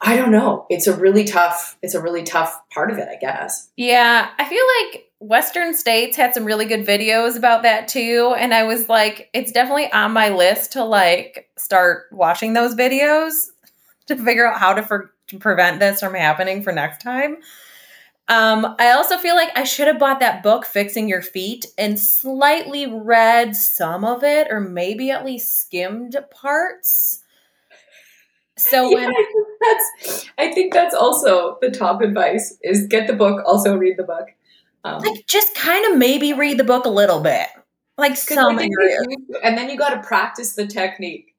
[0.00, 0.66] I don't know.
[0.68, 3.68] It's a really tough it's a really tough part of it, I guess.
[3.76, 8.34] Yeah, I feel like Western States had some really good videos about that too.
[8.36, 13.50] And I was like, it's definitely on my list to like start watching those videos
[14.06, 17.36] to figure out how to, for, to prevent this from happening for next time.
[18.26, 21.98] Um, I also feel like I should have bought that book, Fixing Your Feet, and
[22.00, 27.22] slightly read some of it, or maybe at least skimmed parts.
[28.56, 29.14] So yeah, when
[29.60, 34.04] that's, I think that's also the top advice: is get the book, also read the
[34.04, 34.28] book.
[34.84, 37.46] Um, like just kind of maybe read the book a little bit,
[37.96, 39.06] like some areas.
[39.42, 41.34] and then you got to practice the technique.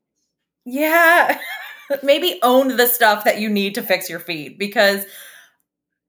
[0.65, 1.39] Yeah,
[2.03, 5.05] maybe own the stuff that you need to fix your feet because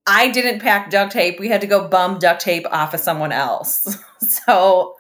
[0.07, 1.40] I didn't pack duct tape.
[1.40, 3.97] We had to go bum duct tape off of someone else.
[4.20, 4.97] so,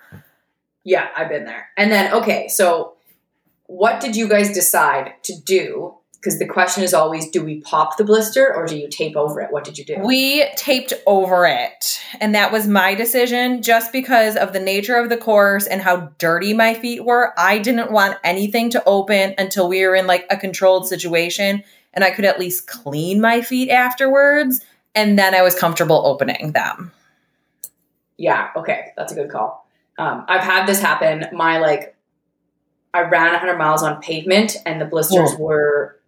[0.82, 1.68] yeah, I've been there.
[1.76, 2.94] And then, okay, so
[3.66, 7.98] what did you guys decide to do because the question is always do we pop
[7.98, 9.52] the blister or do you tape over it?
[9.52, 9.96] What did you do?
[10.02, 12.00] We taped over it.
[12.18, 16.12] And that was my decision just because of the nature of the course and how
[16.16, 17.34] dirty my feet were.
[17.36, 22.02] I didn't want anything to open until we were in like a controlled situation and
[22.02, 24.64] I could at least clean my feet afterwards.
[24.94, 26.90] And then I was comfortable opening them.
[28.16, 28.92] Yeah, okay.
[28.96, 29.68] That's a good call.
[29.98, 31.26] Um, I've had this happen.
[31.36, 31.94] My like,
[32.94, 35.38] I ran 100 miles on pavement and the blisters yeah.
[35.38, 35.98] were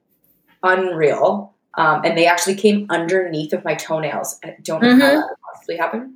[0.67, 1.55] unreal.
[1.75, 4.39] Um, and they actually came underneath of my toenails.
[4.43, 5.01] I don't know mm-hmm.
[5.01, 6.15] how that possibly happened.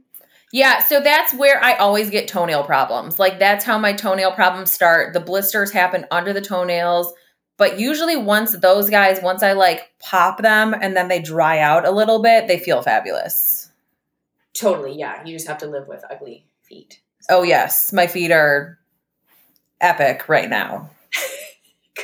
[0.53, 3.19] Yeah, so that's where I always get toenail problems.
[3.19, 5.13] Like that's how my toenail problems start.
[5.13, 7.13] The blisters happen under the toenails,
[7.57, 11.87] but usually once those guys, once I like pop them and then they dry out
[11.87, 13.71] a little bit, they feel fabulous.
[14.55, 15.25] Totally, yeah.
[15.25, 17.01] You just have to live with ugly feet.
[17.29, 18.79] Oh yes, my feet are
[19.81, 20.91] epic right now.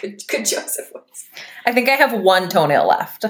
[0.00, 1.24] good, good Joseph was.
[1.64, 3.24] I think I have one toenail left.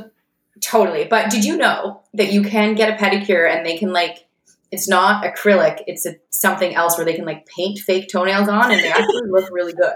[0.60, 1.04] Totally.
[1.04, 4.26] But did you know that you can get a pedicure and they can like
[4.72, 8.72] it's not acrylic, it's a, something else where they can like paint fake toenails on
[8.72, 9.94] and they actually look really good.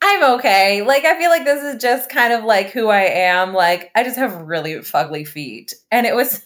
[0.00, 0.82] I'm okay.
[0.82, 3.52] Like I feel like this is just kind of like who I am.
[3.52, 5.74] Like I just have really fugly feet.
[5.90, 6.44] And it was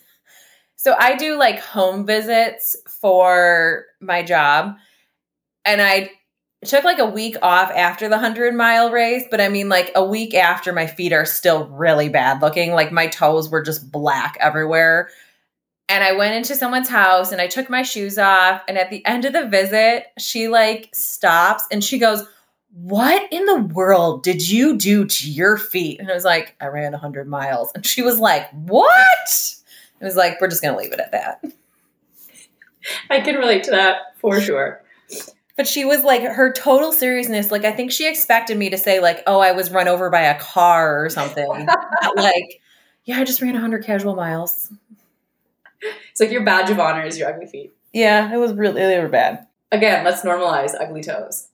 [0.77, 4.77] so I do like home visits for my job
[5.65, 6.11] and I
[6.63, 9.93] it took like a week off after the 100 mile race, but I mean, like
[9.95, 12.73] a week after, my feet are still really bad looking.
[12.73, 15.09] Like my toes were just black everywhere.
[15.89, 18.63] And I went into someone's house and I took my shoes off.
[18.69, 22.25] And at the end of the visit, she like stops and she goes,
[22.75, 25.99] What in the world did you do to your feet?
[25.99, 27.73] And I was like, I ran 100 miles.
[27.75, 29.55] And she was like, What?
[30.01, 31.43] It was like, We're just going to leave it at that.
[33.09, 34.83] I can relate to that for sure.
[35.61, 37.51] But she was like her total seriousness.
[37.51, 40.23] Like I think she expected me to say like, "Oh, I was run over by
[40.23, 41.47] a car or something."
[42.17, 42.63] like,
[43.05, 44.73] yeah, I just ran 100 casual miles.
[46.13, 47.75] It's like your badge of honor is your ugly feet.
[47.93, 49.49] Yeah, it was really they were bad.
[49.71, 51.49] Again, let's normalize ugly toes.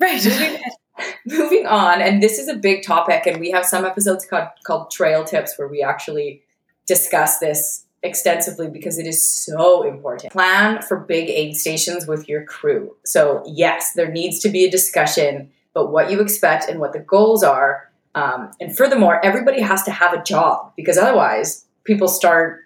[0.00, 0.24] Right.
[0.24, 0.62] Moving,
[1.26, 4.90] moving on, and this is a big topic, and we have some episodes called, called
[4.90, 6.40] Trail Tips where we actually
[6.86, 10.32] discuss this extensively because it is so important.
[10.32, 12.94] Plan for big aid stations with your crew.
[13.04, 17.00] So, yes, there needs to be a discussion about what you expect and what the
[17.00, 17.90] goals are.
[18.14, 22.60] Um, and furthermore, everybody has to have a job because otherwise, people start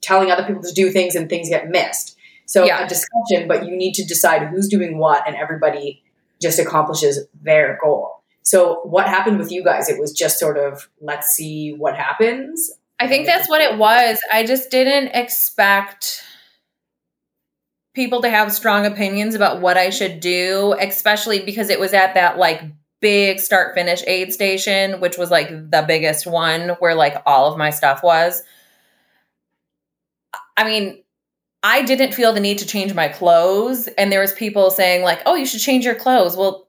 [0.00, 2.16] telling other people to do things and things get missed.
[2.46, 2.84] So, Yeah.
[2.84, 6.02] a discussion, but you need to decide who's doing what and everybody
[6.42, 8.22] just accomplishes their goal.
[8.42, 9.88] So, what happened with you guys?
[9.88, 12.70] It was just sort of let's see what happens.
[13.00, 14.18] I think that's what it was.
[14.32, 16.22] I just didn't expect
[17.94, 22.14] people to have strong opinions about what I should do, especially because it was at
[22.14, 22.62] that like
[23.00, 27.58] big start finish aid station, which was like the biggest one where like all of
[27.58, 28.42] my stuff was.
[30.56, 31.02] I mean,
[31.64, 35.22] I didn't feel the need to change my clothes and there was people saying like,
[35.26, 36.68] "Oh, you should change your clothes." Well,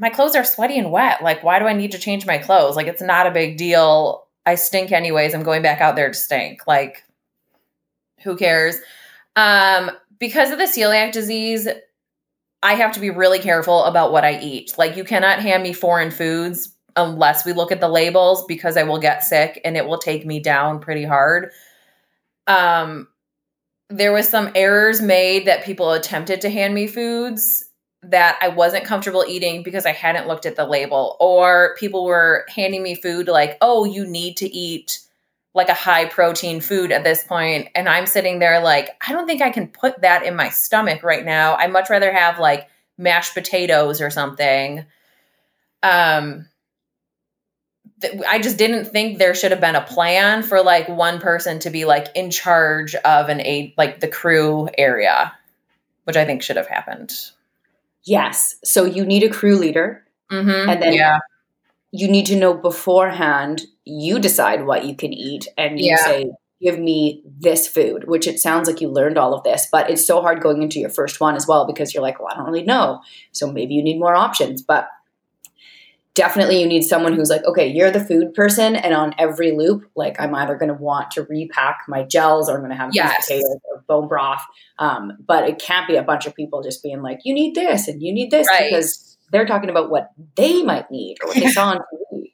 [0.00, 1.22] my clothes are sweaty and wet.
[1.24, 2.76] Like, why do I need to change my clothes?
[2.76, 4.27] Like, it's not a big deal.
[4.48, 5.34] I stink anyways.
[5.34, 6.66] I'm going back out there to stink.
[6.66, 7.04] Like,
[8.22, 8.76] who cares?
[9.36, 11.68] Um, because of the celiac disease,
[12.62, 14.72] I have to be really careful about what I eat.
[14.78, 18.84] Like, you cannot hand me foreign foods unless we look at the labels because I
[18.84, 21.50] will get sick and it will take me down pretty hard.
[22.46, 23.06] Um,
[23.90, 27.67] there was some errors made that people attempted to hand me foods
[28.02, 32.46] that I wasn't comfortable eating because I hadn't looked at the label, or people were
[32.54, 35.00] handing me food like, oh, you need to eat
[35.54, 37.68] like a high protein food at this point.
[37.74, 41.02] And I'm sitting there like, I don't think I can put that in my stomach
[41.02, 41.56] right now.
[41.56, 44.84] I'd much rather have like mashed potatoes or something.
[45.82, 46.48] Um,
[48.28, 51.70] I just didn't think there should have been a plan for like one person to
[51.70, 55.32] be like in charge of an aid, like the crew area,
[56.04, 57.12] which I think should have happened.
[58.08, 58.56] Yes.
[58.64, 60.04] So you need a crew leader.
[60.30, 60.70] Mm-hmm.
[60.70, 61.18] And then yeah,
[61.92, 63.62] You need to know beforehand.
[63.84, 65.96] You decide what you can eat, and you Yeah.
[66.04, 69.90] say, "Give me this food." Which it sounds like you learned all of this, but
[69.90, 72.36] it's so hard going into your first one as well because you're like, "Well, I
[72.36, 73.00] don't really know."
[73.32, 74.88] So maybe you need more options, but
[76.18, 79.88] definitely you need someone who's like, okay, you're the food person, and on every loop,
[79.94, 82.90] like I'm either going to want to repack my gels or I'm going to have
[82.92, 83.24] Yes.
[83.26, 84.42] potatoes or bone broth.
[84.78, 87.86] Um, but it can't be a bunch of people just being like, you need this
[87.88, 88.68] and you need this Right.
[88.70, 92.32] because they're talking about what they might need or what they saw on TV.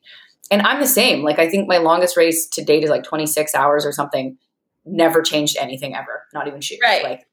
[0.51, 1.23] And I'm the same.
[1.23, 4.37] Like I think my longest race to date is like 26 hours or something.
[4.87, 6.25] Never changed anything ever.
[6.33, 6.79] Not even shoes.
[6.83, 7.03] Right.
[7.05, 7.27] Like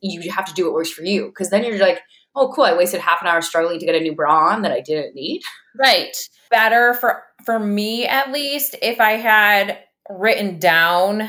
[0.00, 2.00] you have to do what works for you because then you're like,
[2.34, 2.64] oh, cool.
[2.64, 5.14] I wasted half an hour struggling to get a new bra on that I didn't
[5.14, 5.42] need.
[5.78, 6.16] right.
[6.50, 11.28] Better for for me at least if I had written down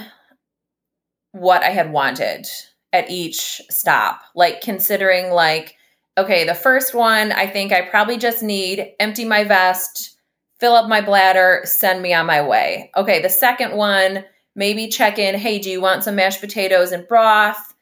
[1.31, 2.47] what I had wanted
[2.91, 4.21] at each stop.
[4.35, 5.75] Like considering like
[6.17, 10.17] okay, the first one I think I probably just need empty my vest,
[10.59, 12.91] fill up my bladder, send me on my way.
[12.95, 17.07] Okay, the second one maybe check in, hey, do you want some mashed potatoes and
[17.07, 17.72] broth?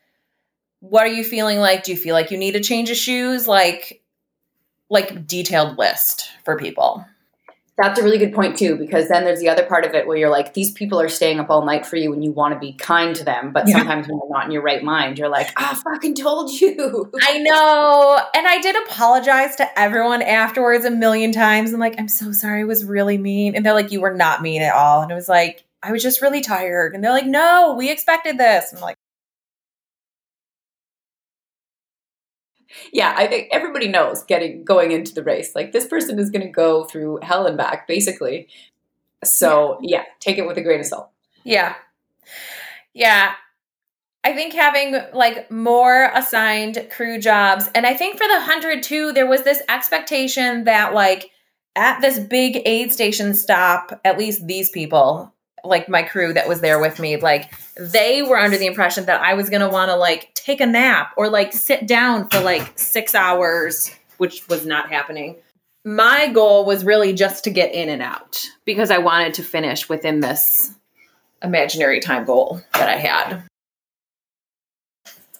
[0.82, 1.84] What are you feeling like?
[1.84, 3.48] Do you feel like you need a change of shoes?
[3.48, 4.02] Like
[4.89, 7.06] like detailed list for people.
[7.78, 10.17] That's a really good point too, because then there's the other part of it where
[10.17, 12.60] you're like, these people are staying up all night for you and you want to
[12.60, 13.78] be kind to them, but Yeah.
[13.78, 17.10] sometimes when you're not in your right mind, you're like, ah, I fucking told you.
[17.24, 18.20] I know.
[18.36, 21.74] And I did apologize to everyone afterwards a million times.
[21.74, 22.62] I'm like, I'm so sorry.
[22.62, 23.56] I was really mean.
[23.56, 25.02] And they're like, you were not mean at all.
[25.02, 26.94] And it was like, I was just really tired.
[26.94, 28.74] And they're like, no, we expected this.
[28.74, 28.98] I'm like,
[32.91, 35.55] yeah, I think everybody knows getting going into the race.
[35.55, 38.47] Like this person is going to go through hell and back, basically.
[39.23, 41.10] So yeah, take it with a grain of salt.
[41.43, 41.75] yeah.
[42.93, 43.34] Yeah.
[44.23, 47.69] I think having like more assigned crew jobs.
[47.73, 51.31] And I think for the 100 too, there was this expectation that like
[51.75, 56.62] at this big aid station stop, at least these people, like my crew that was
[56.62, 59.89] there with me, like they were under the impression that I was going to want
[59.89, 64.65] to like take a nap or like sit down for like six hours, which was
[64.65, 65.35] not happening.
[65.83, 69.90] My goal was really just to get in and out because I wanted to finish
[69.90, 70.71] within this
[71.44, 73.44] imaginary time goal that I had.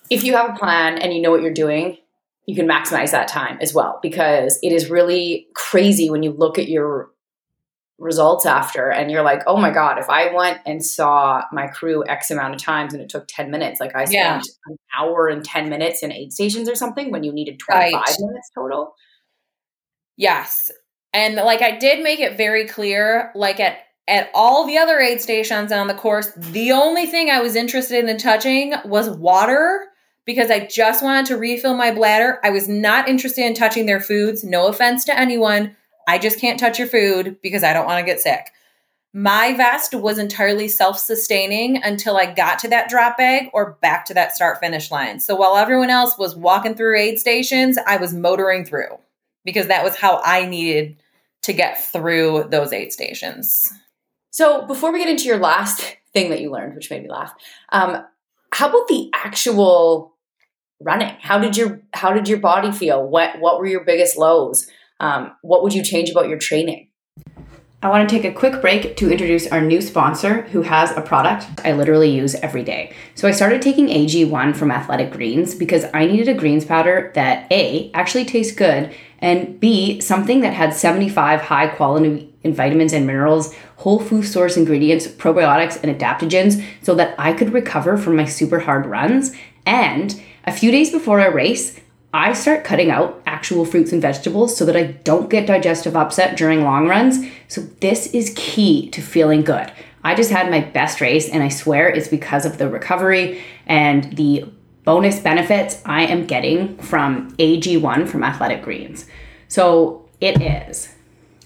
[0.10, 1.98] If you have a plan and you know what you're doing,
[2.46, 6.58] you can maximize that time as well because it is really crazy when you look
[6.58, 7.12] at your
[8.02, 12.04] results after and you're like, oh my God, if I went and saw my crew
[12.08, 14.42] X amount of times and it took 10 minutes, like I spent yeah.
[14.68, 18.16] an hour and 10 minutes in aid stations or something when you needed 25 right.
[18.20, 18.96] minutes total.
[20.18, 20.72] Yes.
[21.14, 23.78] And like I did make it very clear, like at
[24.08, 28.04] at all the other aid stations on the course, the only thing I was interested
[28.04, 29.88] in touching was water
[30.26, 32.40] because I just wanted to refill my bladder.
[32.44, 34.44] I was not interested in touching their foods.
[34.44, 35.78] No offense to anyone.
[36.12, 38.52] I just can't touch your food because I don't want to get sick.
[39.14, 44.04] My vest was entirely self sustaining until I got to that drop bag or back
[44.06, 45.22] to that start finish line.
[45.22, 48.90] So while everyone else was walking through aid stations, I was motoring through
[49.46, 50.98] because that was how I needed
[51.44, 53.72] to get through those aid stations.
[54.32, 57.34] So before we get into your last thing that you learned, which made me laugh,
[57.70, 58.06] um,
[58.54, 60.14] how about the actual
[60.82, 61.16] running?
[61.22, 63.02] How did your how did your body feel?
[63.02, 64.68] What what were your biggest lows?
[65.02, 66.88] Um, what would you change about your training?
[67.84, 71.02] I want to take a quick break to introduce our new sponsor who has a
[71.02, 72.94] product I literally use every day.
[73.16, 77.52] So I started taking AG1 from Athletic Greens because I needed a greens powder that
[77.52, 83.08] A actually tastes good and B something that had 75 high quality in vitamins and
[83.08, 88.26] minerals, whole food source ingredients, probiotics and adaptogens so that I could recover from my
[88.26, 89.36] super hard runs
[89.66, 91.80] and a few days before a race,
[92.14, 96.38] I start cutting out actual fruits and vegetables so that I don't get digestive upset
[96.38, 97.26] during long runs.
[97.48, 99.72] So, this is key to feeling good.
[100.04, 104.16] I just had my best race, and I swear it's because of the recovery and
[104.16, 104.46] the
[104.84, 109.08] bonus benefits I am getting from AG1 from Athletic Greens.
[109.48, 110.94] So, it is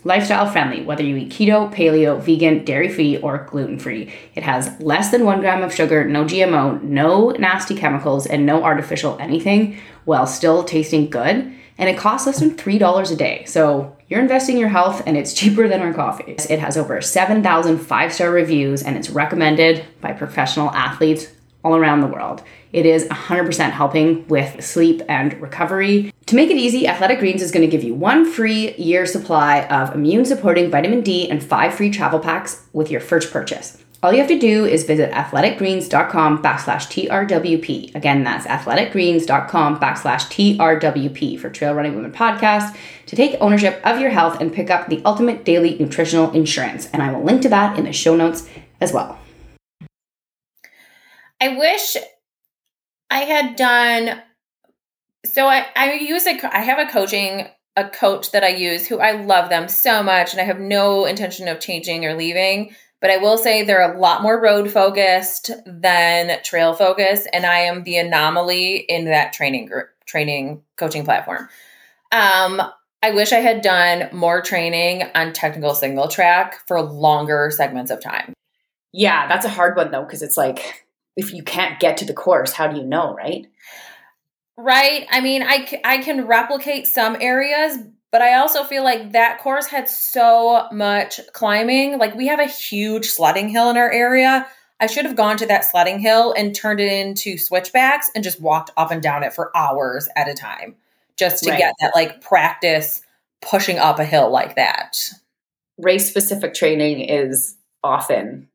[0.04, 4.12] lifestyle friendly, whether you eat keto, paleo, vegan, dairy free, or gluten free.
[4.36, 8.64] It has less than one gram of sugar, no GMO, no nasty chemicals, and no
[8.64, 11.54] artificial anything while still tasting good.
[11.78, 13.43] And it costs less than $3 a day.
[13.45, 16.36] So you're investing your health and it's cheaper than our coffee.
[16.49, 21.28] It has over 7,000 five star reviews and it's recommended by professional athletes
[21.63, 22.43] all around the world.
[22.71, 26.13] It is 100% helping with sleep and recovery.
[26.28, 29.61] To make it easy, Athletic Greens is going to give you one free year supply
[29.63, 33.85] of immune supporting vitamin D and five free travel packs with your first purchase.
[34.06, 37.95] All you have to do is visit athleticgreens.com backslash TRWP.
[37.95, 42.78] Again, that's athleticgreens.com backslash TRWP for Trail Running Women podcast
[43.08, 46.88] to take ownership of your health and pick up the ultimate daily nutritional insurance.
[46.93, 48.47] And I will link to that in the show notes
[48.80, 49.18] as well.
[51.41, 51.97] I wish
[53.10, 54.22] I had done
[55.26, 58.99] so I, I use a I have a coaching a coach that I use who
[58.99, 62.76] I love them so much and I have no intention of changing or leaving
[63.06, 67.60] but I will say they're a lot more road focused than trail focused, and I
[67.60, 71.47] am the anomaly in that training group, training coaching platform.
[72.12, 72.64] Um,
[73.03, 78.01] I wish I had done more training on technical single track for longer segments of
[78.01, 78.34] time.
[78.91, 82.14] Yeah, that's a hard one though, because it's like if you can't get to the
[82.16, 83.45] course, how do you know, right?
[84.58, 85.06] Right.
[85.12, 87.78] I mean, I, I can replicate some areas,
[88.16, 91.97] but I also feel like that course had so much climbing.
[91.97, 94.47] Like we have a huge sledding hill in our area.
[94.80, 98.39] I should have gone to that sledding hill and turned it into switchbacks and just
[98.39, 100.78] walked up and down it for hours at a time
[101.18, 101.59] just to right.
[101.59, 103.01] get that like practice
[103.41, 104.97] pushing up a hill like that.
[105.78, 108.47] Race specific training is often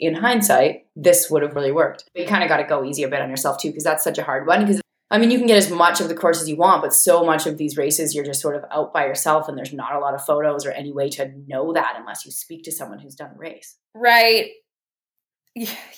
[0.00, 2.06] in hindsight, this would have really worked.
[2.12, 4.02] But you kind of got to go easy a bit on yourself too, because that's
[4.02, 4.62] such a hard one.
[4.62, 4.80] Because
[5.10, 7.24] I mean, you can get as much of the course as you want, but so
[7.24, 10.00] much of these races, you're just sort of out by yourself, and there's not a
[10.00, 13.14] lot of photos or any way to know that unless you speak to someone who's
[13.14, 13.76] done the race.
[13.94, 14.50] Right.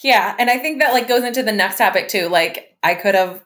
[0.03, 0.37] Yeah.
[0.39, 2.29] And I think that like goes into the next topic too.
[2.29, 3.45] Like, I could have.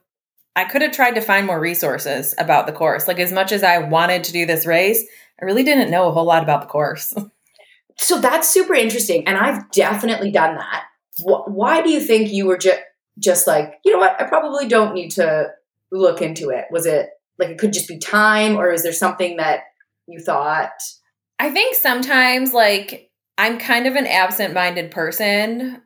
[0.54, 3.08] I could have tried to find more resources about the course.
[3.08, 5.02] Like, as much as I wanted to do this race,
[5.40, 7.14] I really didn't know a whole lot about the course.
[7.96, 9.26] so that's super interesting.
[9.26, 10.84] And I've definitely done that.
[11.22, 12.80] Why do you think you were just
[13.18, 15.48] just like, you know what, I probably don't need to
[15.90, 16.66] look into it?
[16.70, 19.60] Was it like it could just be time, or is there something that
[20.06, 20.70] you thought?
[21.38, 25.82] I think sometimes, like, I'm kind of an absent minded person.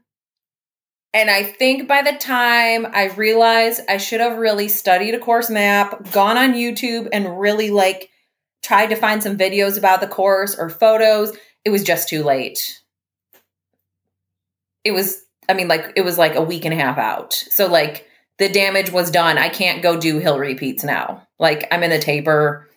[1.15, 5.49] And I think by the time I realized I should have really studied a course
[5.49, 8.11] map, gone on YouTube and really like
[8.63, 12.83] tried to find some videos about the course or photos, it was just too late.
[14.85, 17.33] It was I mean, like it was like a week and a half out.
[17.33, 19.39] So like the damage was done.
[19.39, 21.27] I can't go do hill repeats now.
[21.39, 22.69] Like I'm in a taper.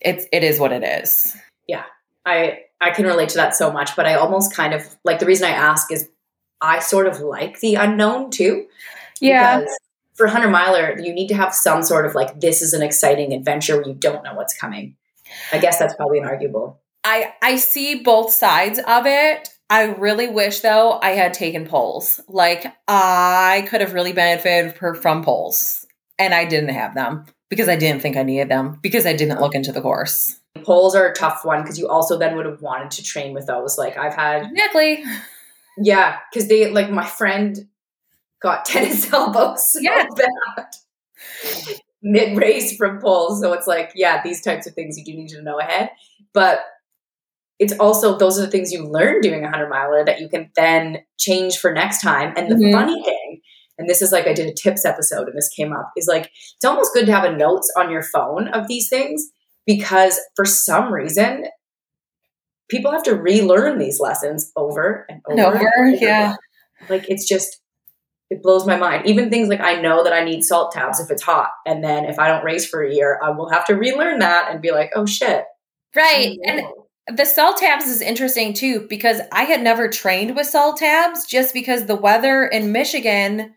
[0.00, 1.36] It's it is what it is.
[1.66, 1.84] Yeah.
[2.24, 5.26] I I can relate to that so much, but I almost kind of like the
[5.26, 6.08] reason I ask is
[6.60, 8.66] I sort of like the unknown too.
[9.20, 9.64] Yeah.
[10.14, 13.32] for 100 miler, you need to have some sort of like this is an exciting
[13.32, 14.96] adventure where you don't know what's coming.
[15.52, 16.80] I guess that's probably an arguable.
[17.04, 19.48] I I I see both sides of it.
[19.72, 22.20] I really wish though I had taken poles.
[22.28, 25.86] Like I could have really benefited from poles,
[26.18, 29.40] and I didn't have them because I didn't think I needed them because I didn't
[29.40, 30.38] look into the course.
[30.62, 33.46] Poles are a tough one because you also then would have wanted to train with
[33.46, 33.78] those.
[33.78, 35.04] Like I've had exactly,
[35.78, 37.66] yeah, because they like my friend
[38.42, 40.04] got tennis elbows so Yeah.
[40.14, 40.66] bad
[42.02, 43.40] mid race from poles.
[43.40, 45.90] So it's like, yeah, these types of things you do need to know ahead.
[46.34, 46.60] But
[47.62, 50.50] it's also those are the things you learn doing a hundred miler that you can
[50.56, 52.34] then change for next time.
[52.36, 52.72] And the Mhm.
[52.72, 53.40] funny thing,
[53.78, 56.28] and this is like I did a tips episode and this came up, is like
[56.56, 59.30] it's almost good to have a notes on your phone of these things
[59.64, 61.44] because for some reason
[62.68, 65.40] people have to relearn these lessons over and over.
[65.40, 66.34] Over, and over yeah.
[66.88, 67.60] like it's just
[68.30, 71.10] it blows my mind even things like i know that i need salt tabs if
[71.10, 73.74] it's hot and then if i don't race for a year i will have to
[73.74, 75.44] relearn that and be like oh shit
[75.94, 76.38] right.
[76.44, 76.62] And.
[77.08, 81.52] The salt tabs is interesting too because I had never trained with salt tabs just
[81.52, 83.54] because the weather in Michigan,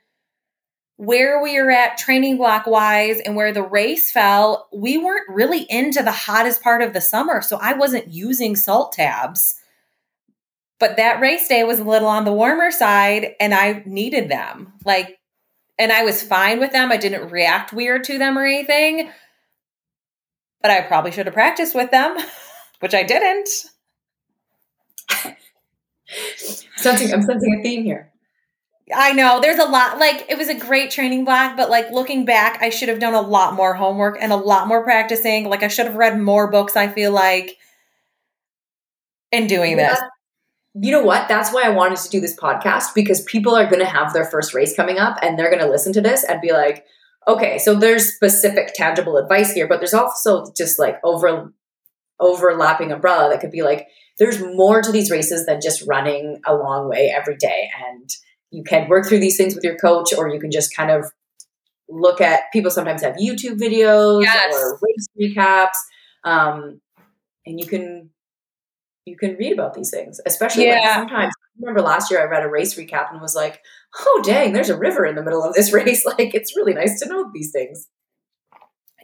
[0.98, 5.66] where we were at training block wise and where the race fell, we weren't really
[5.70, 7.41] into the hottest part of the summer.
[7.41, 9.56] So I wasn't using salt tabs.
[10.80, 14.74] But that race day was a little on the warmer side and I needed them.
[14.84, 15.18] Like,
[15.78, 16.91] and I was fine with them.
[16.91, 19.10] I didn't react weird to them or anything.
[20.62, 22.18] But I probably should have practiced with them,
[22.80, 23.50] which I didn't.
[26.76, 28.12] sensing i'm sensing a theme here
[28.96, 32.24] I know there's a lot like it was a great training block, but like looking
[32.24, 35.50] back, I should have done a lot more homework and a lot more practicing.
[35.50, 37.58] Like I should have read more books, I feel like,
[39.32, 40.00] in doing this.
[40.76, 43.80] you know what that's why i wanted to do this podcast because people are going
[43.80, 46.42] to have their first race coming up and they're going to listen to this and
[46.42, 46.86] be like
[47.28, 51.54] okay so there's specific tangible advice here but there's also just like over
[52.20, 53.88] overlapping umbrella that could be like
[54.18, 57.70] there's more to these races than just running a long way every day.
[57.86, 58.09] And
[58.51, 61.05] you can work through these things with your coach or you can just kind of
[61.89, 64.55] look at people sometimes have youtube videos Yes.
[64.55, 65.78] or race recaps
[66.24, 66.82] um,
[67.45, 68.09] and you can
[69.05, 72.43] you can read about these things especially like sometimes I remember last year i read
[72.43, 73.61] a race recap and was like
[73.99, 76.05] oh dang there's a river in the middle of this race.
[76.05, 77.88] Like it's really nice to know these things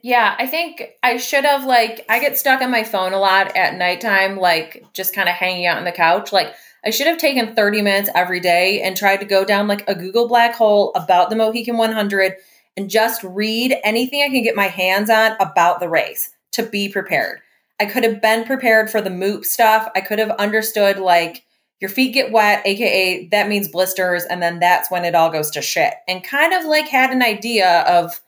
[0.03, 3.55] Yeah, I think I should have like I get stuck on my phone a lot
[3.55, 6.33] at nighttime, like just kind of hanging out on the couch.
[6.33, 9.87] Like I should have taken 30 minutes every day and tried to go down like
[9.87, 12.33] a Google black hole about the Mohican 100
[12.75, 16.89] and just read anything I can get my hands on about the race to be
[16.89, 17.41] prepared.
[17.79, 19.87] I could have been prepared for the moop stuff.
[19.95, 21.43] I could have understood like
[21.79, 25.51] your feet get wet, aka that means blisters, and then that's when it all goes
[25.51, 25.93] to shit.
[26.07, 28.21] And kind of like had an idea of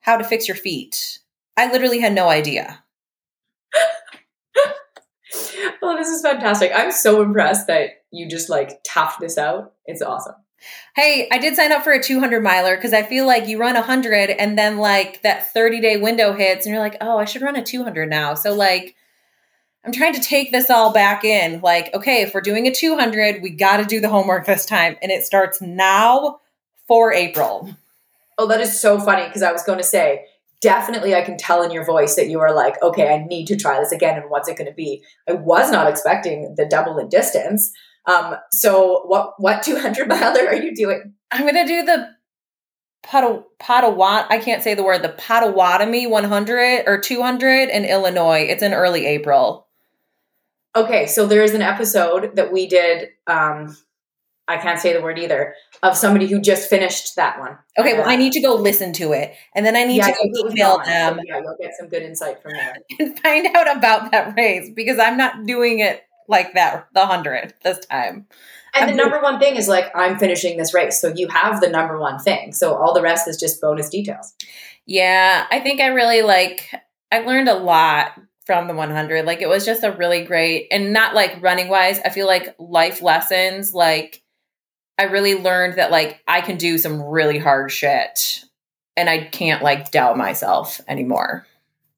[0.00, 1.17] how to fix your feet.
[1.58, 2.82] I literally had no idea.
[5.82, 10.00] oh this is fantastic i'm so impressed that you just like tapped this out it's
[10.00, 10.34] awesome
[10.96, 13.74] Hey, I did sign up for a 200 miler because I feel like you run
[13.74, 17.42] 100 and then like that 30 day window hits and you're like, oh, I should
[17.42, 18.34] run a 200 now.
[18.34, 18.96] So, like,
[19.84, 21.60] I'm trying to take this all back in.
[21.60, 24.96] Like, okay, if we're doing a 200, we got to do the homework this time.
[25.00, 26.40] And it starts now
[26.88, 27.72] for April.
[28.36, 30.24] Oh, that is so funny because I was going to say,
[30.60, 33.56] definitely I can tell in your voice that you are like, okay, I need to
[33.56, 35.04] try this again and what's it going to be?
[35.28, 37.70] I was not expecting the double in distance.
[38.06, 41.14] Um, so what what 200 miler are you doing?
[41.30, 42.08] I'm going to do the
[43.02, 44.26] Pot- Potawat.
[44.30, 48.40] I can't say the word, the Potawatomi 100 or 200 in Illinois.
[48.40, 49.66] It's in early April.
[50.74, 53.76] Okay, so there is an episode that we did um
[54.48, 57.58] I can't say the word either of somebody who just finished that one.
[57.78, 59.34] Okay, well, I need to go listen to it.
[59.54, 62.42] And then I need yeah, to go email them yeah, you'll get some good insight
[62.42, 62.76] from there.
[62.98, 67.54] and find out about that race because I'm not doing it like that, the 100
[67.62, 68.26] this time.
[68.74, 71.60] And the I'm- number one thing is like I'm finishing this race, so you have
[71.60, 72.52] the number one thing.
[72.52, 74.34] So all the rest is just bonus details.
[74.86, 76.70] Yeah, I think I really like,
[77.12, 78.12] I learned a lot
[78.46, 79.26] from the 100.
[79.26, 82.54] Like, it was just a really great, and not like running wise, I feel like
[82.58, 83.74] life lessons.
[83.74, 84.22] Like,
[84.98, 88.44] I really learned that like I can do some really hard shit
[88.96, 91.46] and I can't like doubt myself anymore.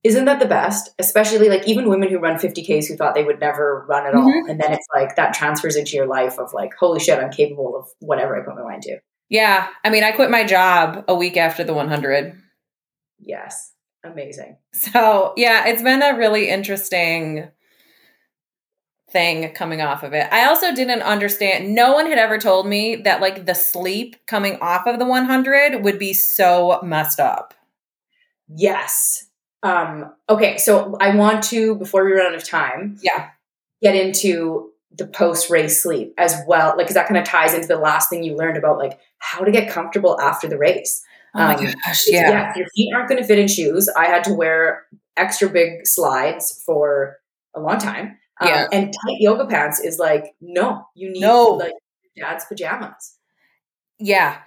[0.03, 0.91] Isn't that the best?
[0.99, 4.31] Especially like even women who run 50Ks who thought they would never run at all.
[4.31, 4.51] Mm-hmm.
[4.51, 7.77] And then it's like that transfers into your life of like, holy shit, I'm capable
[7.77, 8.99] of whatever I put my mind to.
[9.29, 12.35] Yeah, I mean, I quit my job a week after the 100.
[13.19, 13.73] Yes.
[14.03, 14.57] Amazing.
[14.73, 17.49] So, yeah, it's been a really interesting
[19.13, 20.27] thing coming off of it.
[20.33, 24.57] I also didn't understand, no one had ever told me that like the sleep coming
[24.61, 27.55] off of the 100 would be so messed up.
[28.49, 29.27] Yes.
[29.63, 33.29] Um, okay, so I want to, before we run out of time, Yeah.
[33.83, 36.69] get into the post race sleep as well?
[36.71, 39.45] Like, because that kind of ties into the last thing you learned about like how
[39.45, 41.03] to get comfortable after the race.
[41.35, 42.53] Oh my Um, gosh, yeah.
[42.57, 43.89] your feet aren't going to fit in shoes.
[43.97, 44.87] I had to wear
[45.17, 47.19] extra big slides for
[47.55, 48.19] a long time.
[48.41, 48.66] Um, Yeah.
[48.72, 51.45] And tight yoga pants is like, no, you need No.
[51.51, 51.72] like
[52.16, 53.16] dad's pajamas.
[53.99, 54.38] Yeah.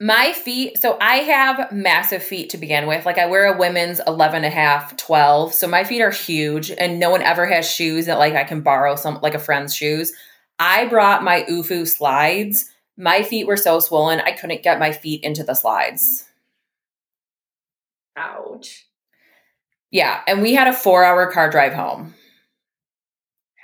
[0.00, 3.04] My feet, so I have massive feet to begin with.
[3.04, 5.52] Like I wear a women's 11 and a half, 12.
[5.52, 8.60] So my feet are huge and no one ever has shoes that like I can
[8.60, 10.12] borrow some like a friend's shoes.
[10.60, 12.70] I brought my OOFOS slides.
[12.96, 16.24] My feet were so swollen, I couldn't get my feet into the slides.
[18.16, 18.86] Ouch.
[19.90, 22.14] Yeah, and we had a 4-hour car drive home.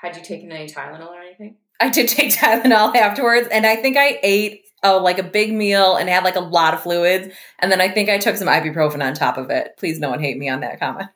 [0.04, 1.56] Had you taken any Tylenol or anything?
[1.80, 5.96] I did take Tylenol afterwards, and I think I ate oh like a big meal
[5.96, 9.02] and had like a lot of fluids, and then I think I took some ibuprofen
[9.02, 9.72] on top of it.
[9.78, 11.08] Please, no one hate me on that comment.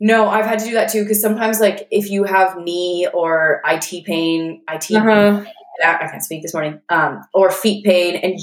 [0.00, 3.60] No, I've had to do that too because sometimes, like, if you have knee or
[3.66, 5.44] IT pain, IT, Uh-huh.
[5.84, 8.38] I can't speak this morning, um, or feet pain, and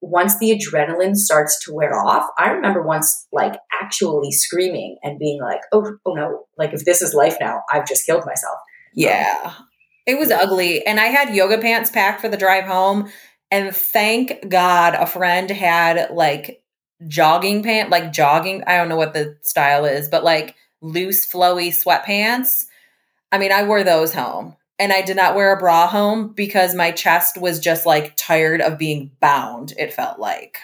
[0.00, 5.40] once the adrenaline starts to wear off, I remember once, like, actually screaming and being
[5.40, 6.46] like, "Oh, oh no!
[6.56, 8.58] Like, if this is life now, I've just killed myself."
[8.94, 9.54] Yeah,
[10.06, 13.10] it was ugly, and I had yoga pants packed for the drive home,
[13.50, 16.62] and thank God a friend had like
[17.06, 18.64] jogging pant, like jogging.
[18.66, 22.66] I don't know what the style is, but like loose, flowy sweatpants.
[23.30, 24.56] I mean, I wore those home.
[24.80, 28.60] And I did not wear a bra home because my chest was just like tired
[28.60, 30.58] of being bound, it felt like.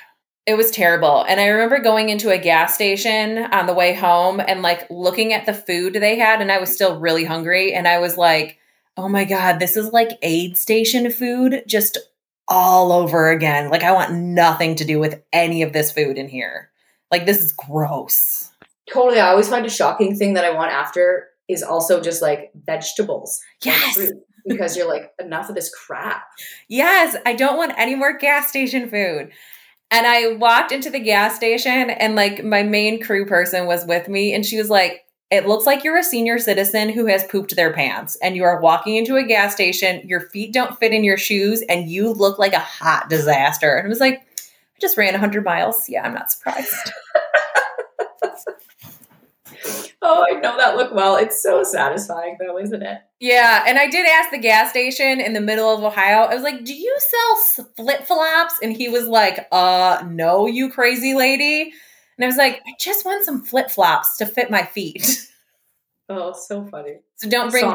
[0.47, 1.25] It was terrible.
[1.27, 5.33] And I remember going into a gas station on the way home and like looking
[5.33, 7.73] at the food they had, and I was still really hungry.
[7.73, 8.59] And I was like,
[8.97, 11.99] oh my God, this is like aid station food just
[12.47, 13.71] all over again.
[13.71, 16.71] Like, I want nothing to do with any of this food in here.
[17.11, 18.51] Like, this is gross.
[18.93, 19.21] Totally.
[19.21, 23.41] I always find a shocking thing that I want after is also just like vegetables,
[23.63, 23.99] Yes.
[24.47, 26.25] because you're like enough of this crap.
[26.69, 29.31] Yes, I don't want any more gas station food.
[29.95, 34.09] And I walked into the gas station and like my main crew person was with
[34.09, 37.55] me and she was like, it looks like you're a senior citizen who has pooped
[37.55, 41.05] their pants and you are walking into a gas station, your feet don't fit in
[41.05, 43.77] your shoes and you look like a hot disaster.
[43.77, 45.89] And I was like, I just ran 100 miles.
[45.89, 46.75] Yeah, I'm not surprised.
[50.03, 51.17] Oh, I know that look well.
[51.17, 52.99] It's so satisfying, though, isn't it?
[53.21, 56.25] Yeah, and I did ask the gas station in the middle of Ohio.
[56.25, 60.71] I was like, "Do you sell flip flops?" And he was like, "Uh, no, you
[60.71, 61.73] crazy lady."
[62.17, 65.21] And I was like, "I just want some flip flops to fit my feet."
[66.09, 66.97] Oh, so funny.
[67.17, 67.75] So don't bring,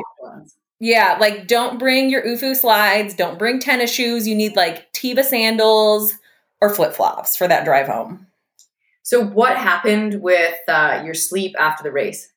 [0.79, 3.15] yeah, like don't bring your OOFOS slides.
[3.15, 4.27] Don't bring tennis shoes.
[4.27, 6.13] You need like Teva sandals
[6.61, 8.27] or flip flops for that drive home.
[9.09, 12.31] So, what happened with uh, your sleep after the race?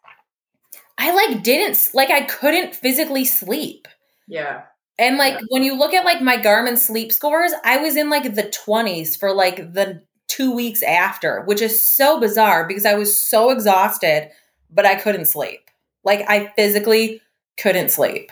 [0.99, 3.89] I like didn't like I couldn't physically sleep.
[4.27, 4.63] Yeah.
[4.99, 5.41] And like Yeah.
[5.49, 9.17] when you look at like my Garmin sleep scores, I was in like the 20s
[9.17, 14.31] for like the 2 weeks after, which is so bizarre because I was so exhausted,
[14.71, 15.61] but I couldn't sleep.
[16.05, 17.21] Like I physically
[17.59, 18.31] couldn't sleep.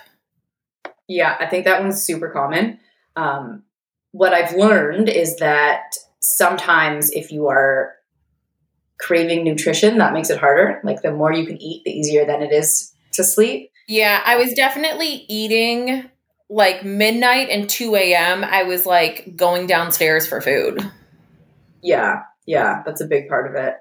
[1.08, 2.78] Yeah, I think that one's super common.
[3.16, 3.64] Um,
[4.12, 7.94] what I've learned is that sometimes if you are
[9.00, 10.80] craving nutrition, that makes it harder.
[10.84, 13.70] Like the more you can eat, the easier then it is to sleep.
[13.88, 16.08] Yeah, I was definitely eating
[16.48, 18.44] like midnight and 2 a.m.
[18.44, 20.80] I was like going downstairs for food.
[21.82, 23.76] Yeah, yeah, that's a big part of it.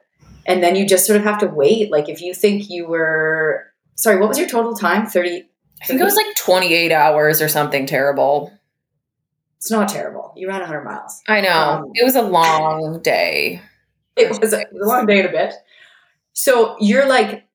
[0.46, 1.92] And then you just sort of have to wait.
[1.92, 3.66] Like if you think you were,
[3.96, 5.06] sorry, what was your total time?
[5.06, 5.46] 30.
[5.82, 8.52] I think it was like 28 hours or something terrible.
[9.58, 10.34] It's not terrible.
[10.36, 11.22] You ran 100 miles.
[11.28, 11.52] I know.
[11.52, 13.62] Um, it was a long day.
[14.20, 15.54] It was, a, it was a long day and a bit.
[16.34, 17.48] So you're like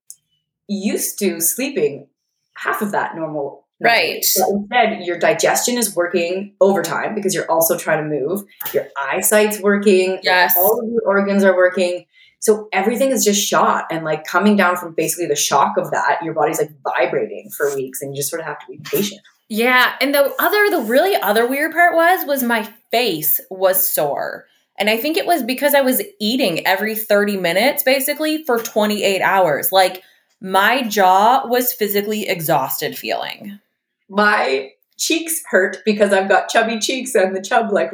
[0.69, 2.09] used to sleeping
[2.57, 3.67] half of that normal.
[3.81, 4.17] Right.
[4.17, 8.45] Instead, your digestion is working overtime because you're also trying to move.
[8.73, 10.21] Your eyesight's working.
[10.23, 10.55] Yes.
[10.57, 12.07] All of your organs are working.
[12.41, 16.19] So everything is just shot and like coming down from basically the shock of that,
[16.23, 19.21] your body's like vibrating for weeks and you just sort of have to be patient.
[19.49, 24.47] Yeah, and the other the really other weird part was was my face was sore.
[24.79, 29.23] And I think it was because I was eating every 30 minutes basically for 28
[29.23, 29.71] hours.
[29.71, 30.03] Like
[30.41, 33.61] my jaw was physically exhausted feeling.
[34.09, 37.93] My cheeks hurt because I've got chubby cheeks and the chub like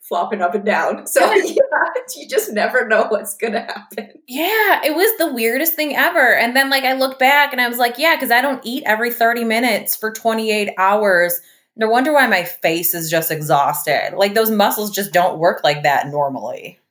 [0.00, 1.06] flopping up and down.
[1.06, 1.54] So yeah,
[2.16, 4.10] you just never know what's gonna happen.
[4.26, 6.34] Yeah, it was the weirdest thing ever.
[6.34, 8.82] And then like I look back and I was like, yeah, cuz I don't eat
[8.86, 11.40] every 30 minutes for 28 hours.
[11.78, 14.14] No wonder why my face is just exhausted.
[14.16, 16.78] Like those muscles just don't work like that normally.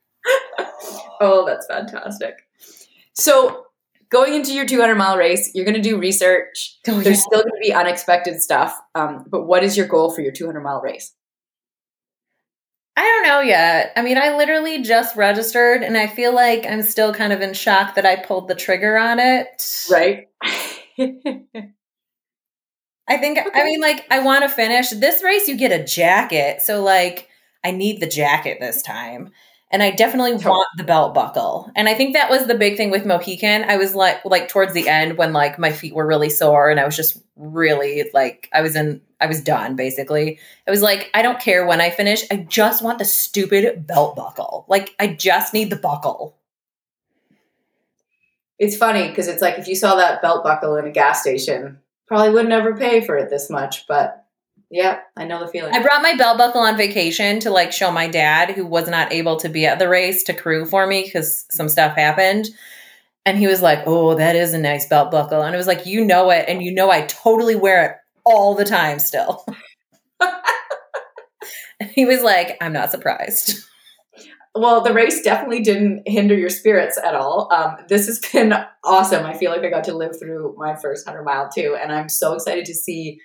[1.19, 2.47] Oh, that's fantastic.
[3.13, 3.65] So
[4.09, 6.77] going into your 200 mile race, you're going to do research.
[6.87, 7.23] Oh, There's yeah.
[7.23, 8.79] still going to be unexpected stuff.
[8.95, 11.13] Um, but what is your goal for your 200 mile race?
[12.95, 13.93] I don't know yet.
[13.95, 17.53] I mean, I literally just registered and I feel like I'm still kind of in
[17.53, 19.47] shock that I pulled the trigger on it.
[19.89, 20.27] Right.
[23.07, 23.49] I think, okay.
[23.53, 24.89] I mean, like, I want to finish.
[24.89, 26.61] This race, you get a jacket.
[26.61, 27.29] So, like,
[27.63, 29.31] I need the jacket this time
[29.71, 31.71] and I definitely want the belt buckle.
[31.75, 33.63] And I think that was the big thing with Mohican.
[33.63, 36.79] I was like like towards the end when like my feet were really sore and
[36.79, 40.39] I was just really like I was in I was done basically.
[40.67, 42.23] I was like I don't care when I finish.
[42.31, 44.65] I just want the stupid belt buckle.
[44.67, 46.37] Like I just need the buckle.
[48.59, 51.79] It's funny because it's like if you saw that belt buckle in a gas station,
[52.07, 54.25] probably would never pay for it this much, but
[54.69, 55.73] yeah, I know the feeling.
[55.73, 59.13] I brought my belt buckle on vacation to like show my dad, who was not
[59.13, 62.47] able to be at the race, to crew for me because some stuff happened.
[63.25, 65.41] And he was like, Oh, that is a nice belt buckle.
[65.41, 66.45] And it was like, You know it.
[66.47, 67.95] And you know, I totally wear it
[68.25, 69.45] all the time still.
[71.79, 73.63] and he was like, I'm not surprised.
[74.59, 77.49] Well, the race definitely didn't hinder your spirits at all.
[77.51, 78.53] Um, this has been
[78.83, 79.25] awesome.
[79.25, 81.77] I feel like I got to live through my first 100 mile too.
[81.79, 83.19] And I'm so excited to see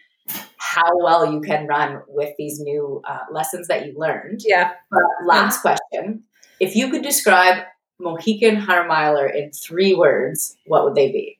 [0.56, 4.40] how well you can run with these new uh, lessons that you learned.
[4.44, 4.72] Yeah.
[4.90, 6.24] But last question.
[6.60, 7.64] If you could describe
[7.98, 11.38] Mohican Hunter Miler in three words, what would they be?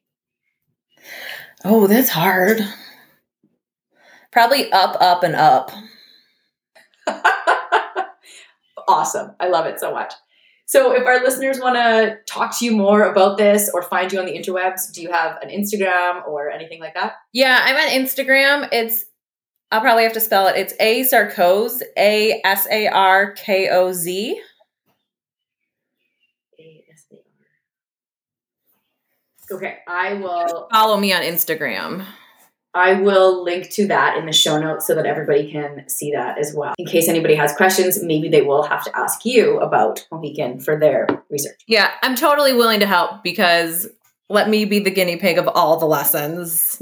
[1.65, 2.61] Oh, that's hard.
[4.33, 5.71] Probably up, up, and up.
[8.93, 9.33] awesome.
[9.41, 10.13] I love it so much.
[10.67, 14.21] So, if our listeners want to talk to you more about this or find you
[14.21, 17.15] on the interwebs, do you have an Instagram or anything like that?
[17.33, 18.69] Yeah, I'm on Instagram.
[18.73, 19.05] It's
[19.71, 20.57] I'll probably have to spell it.
[20.57, 24.41] It's A Sarkoz, A S A R K O Z.
[29.51, 32.07] Okay, I will follow me on Instagram.
[32.75, 36.39] I will link to that in the show notes so that everybody can see that
[36.39, 36.73] as well.
[36.79, 40.79] In case anybody has questions, maybe they will have to ask you about Mohican for
[40.79, 41.61] their research.
[41.67, 43.89] Yeah, I'm totally willing to help because
[44.31, 46.81] let me be the guinea pig of all the lessons.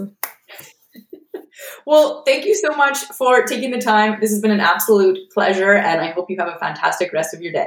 [1.87, 4.21] well, thank you so much for taking the time.
[4.21, 7.43] This has been an absolute pleasure, and I hope you have a fantastic rest of
[7.43, 7.67] your day.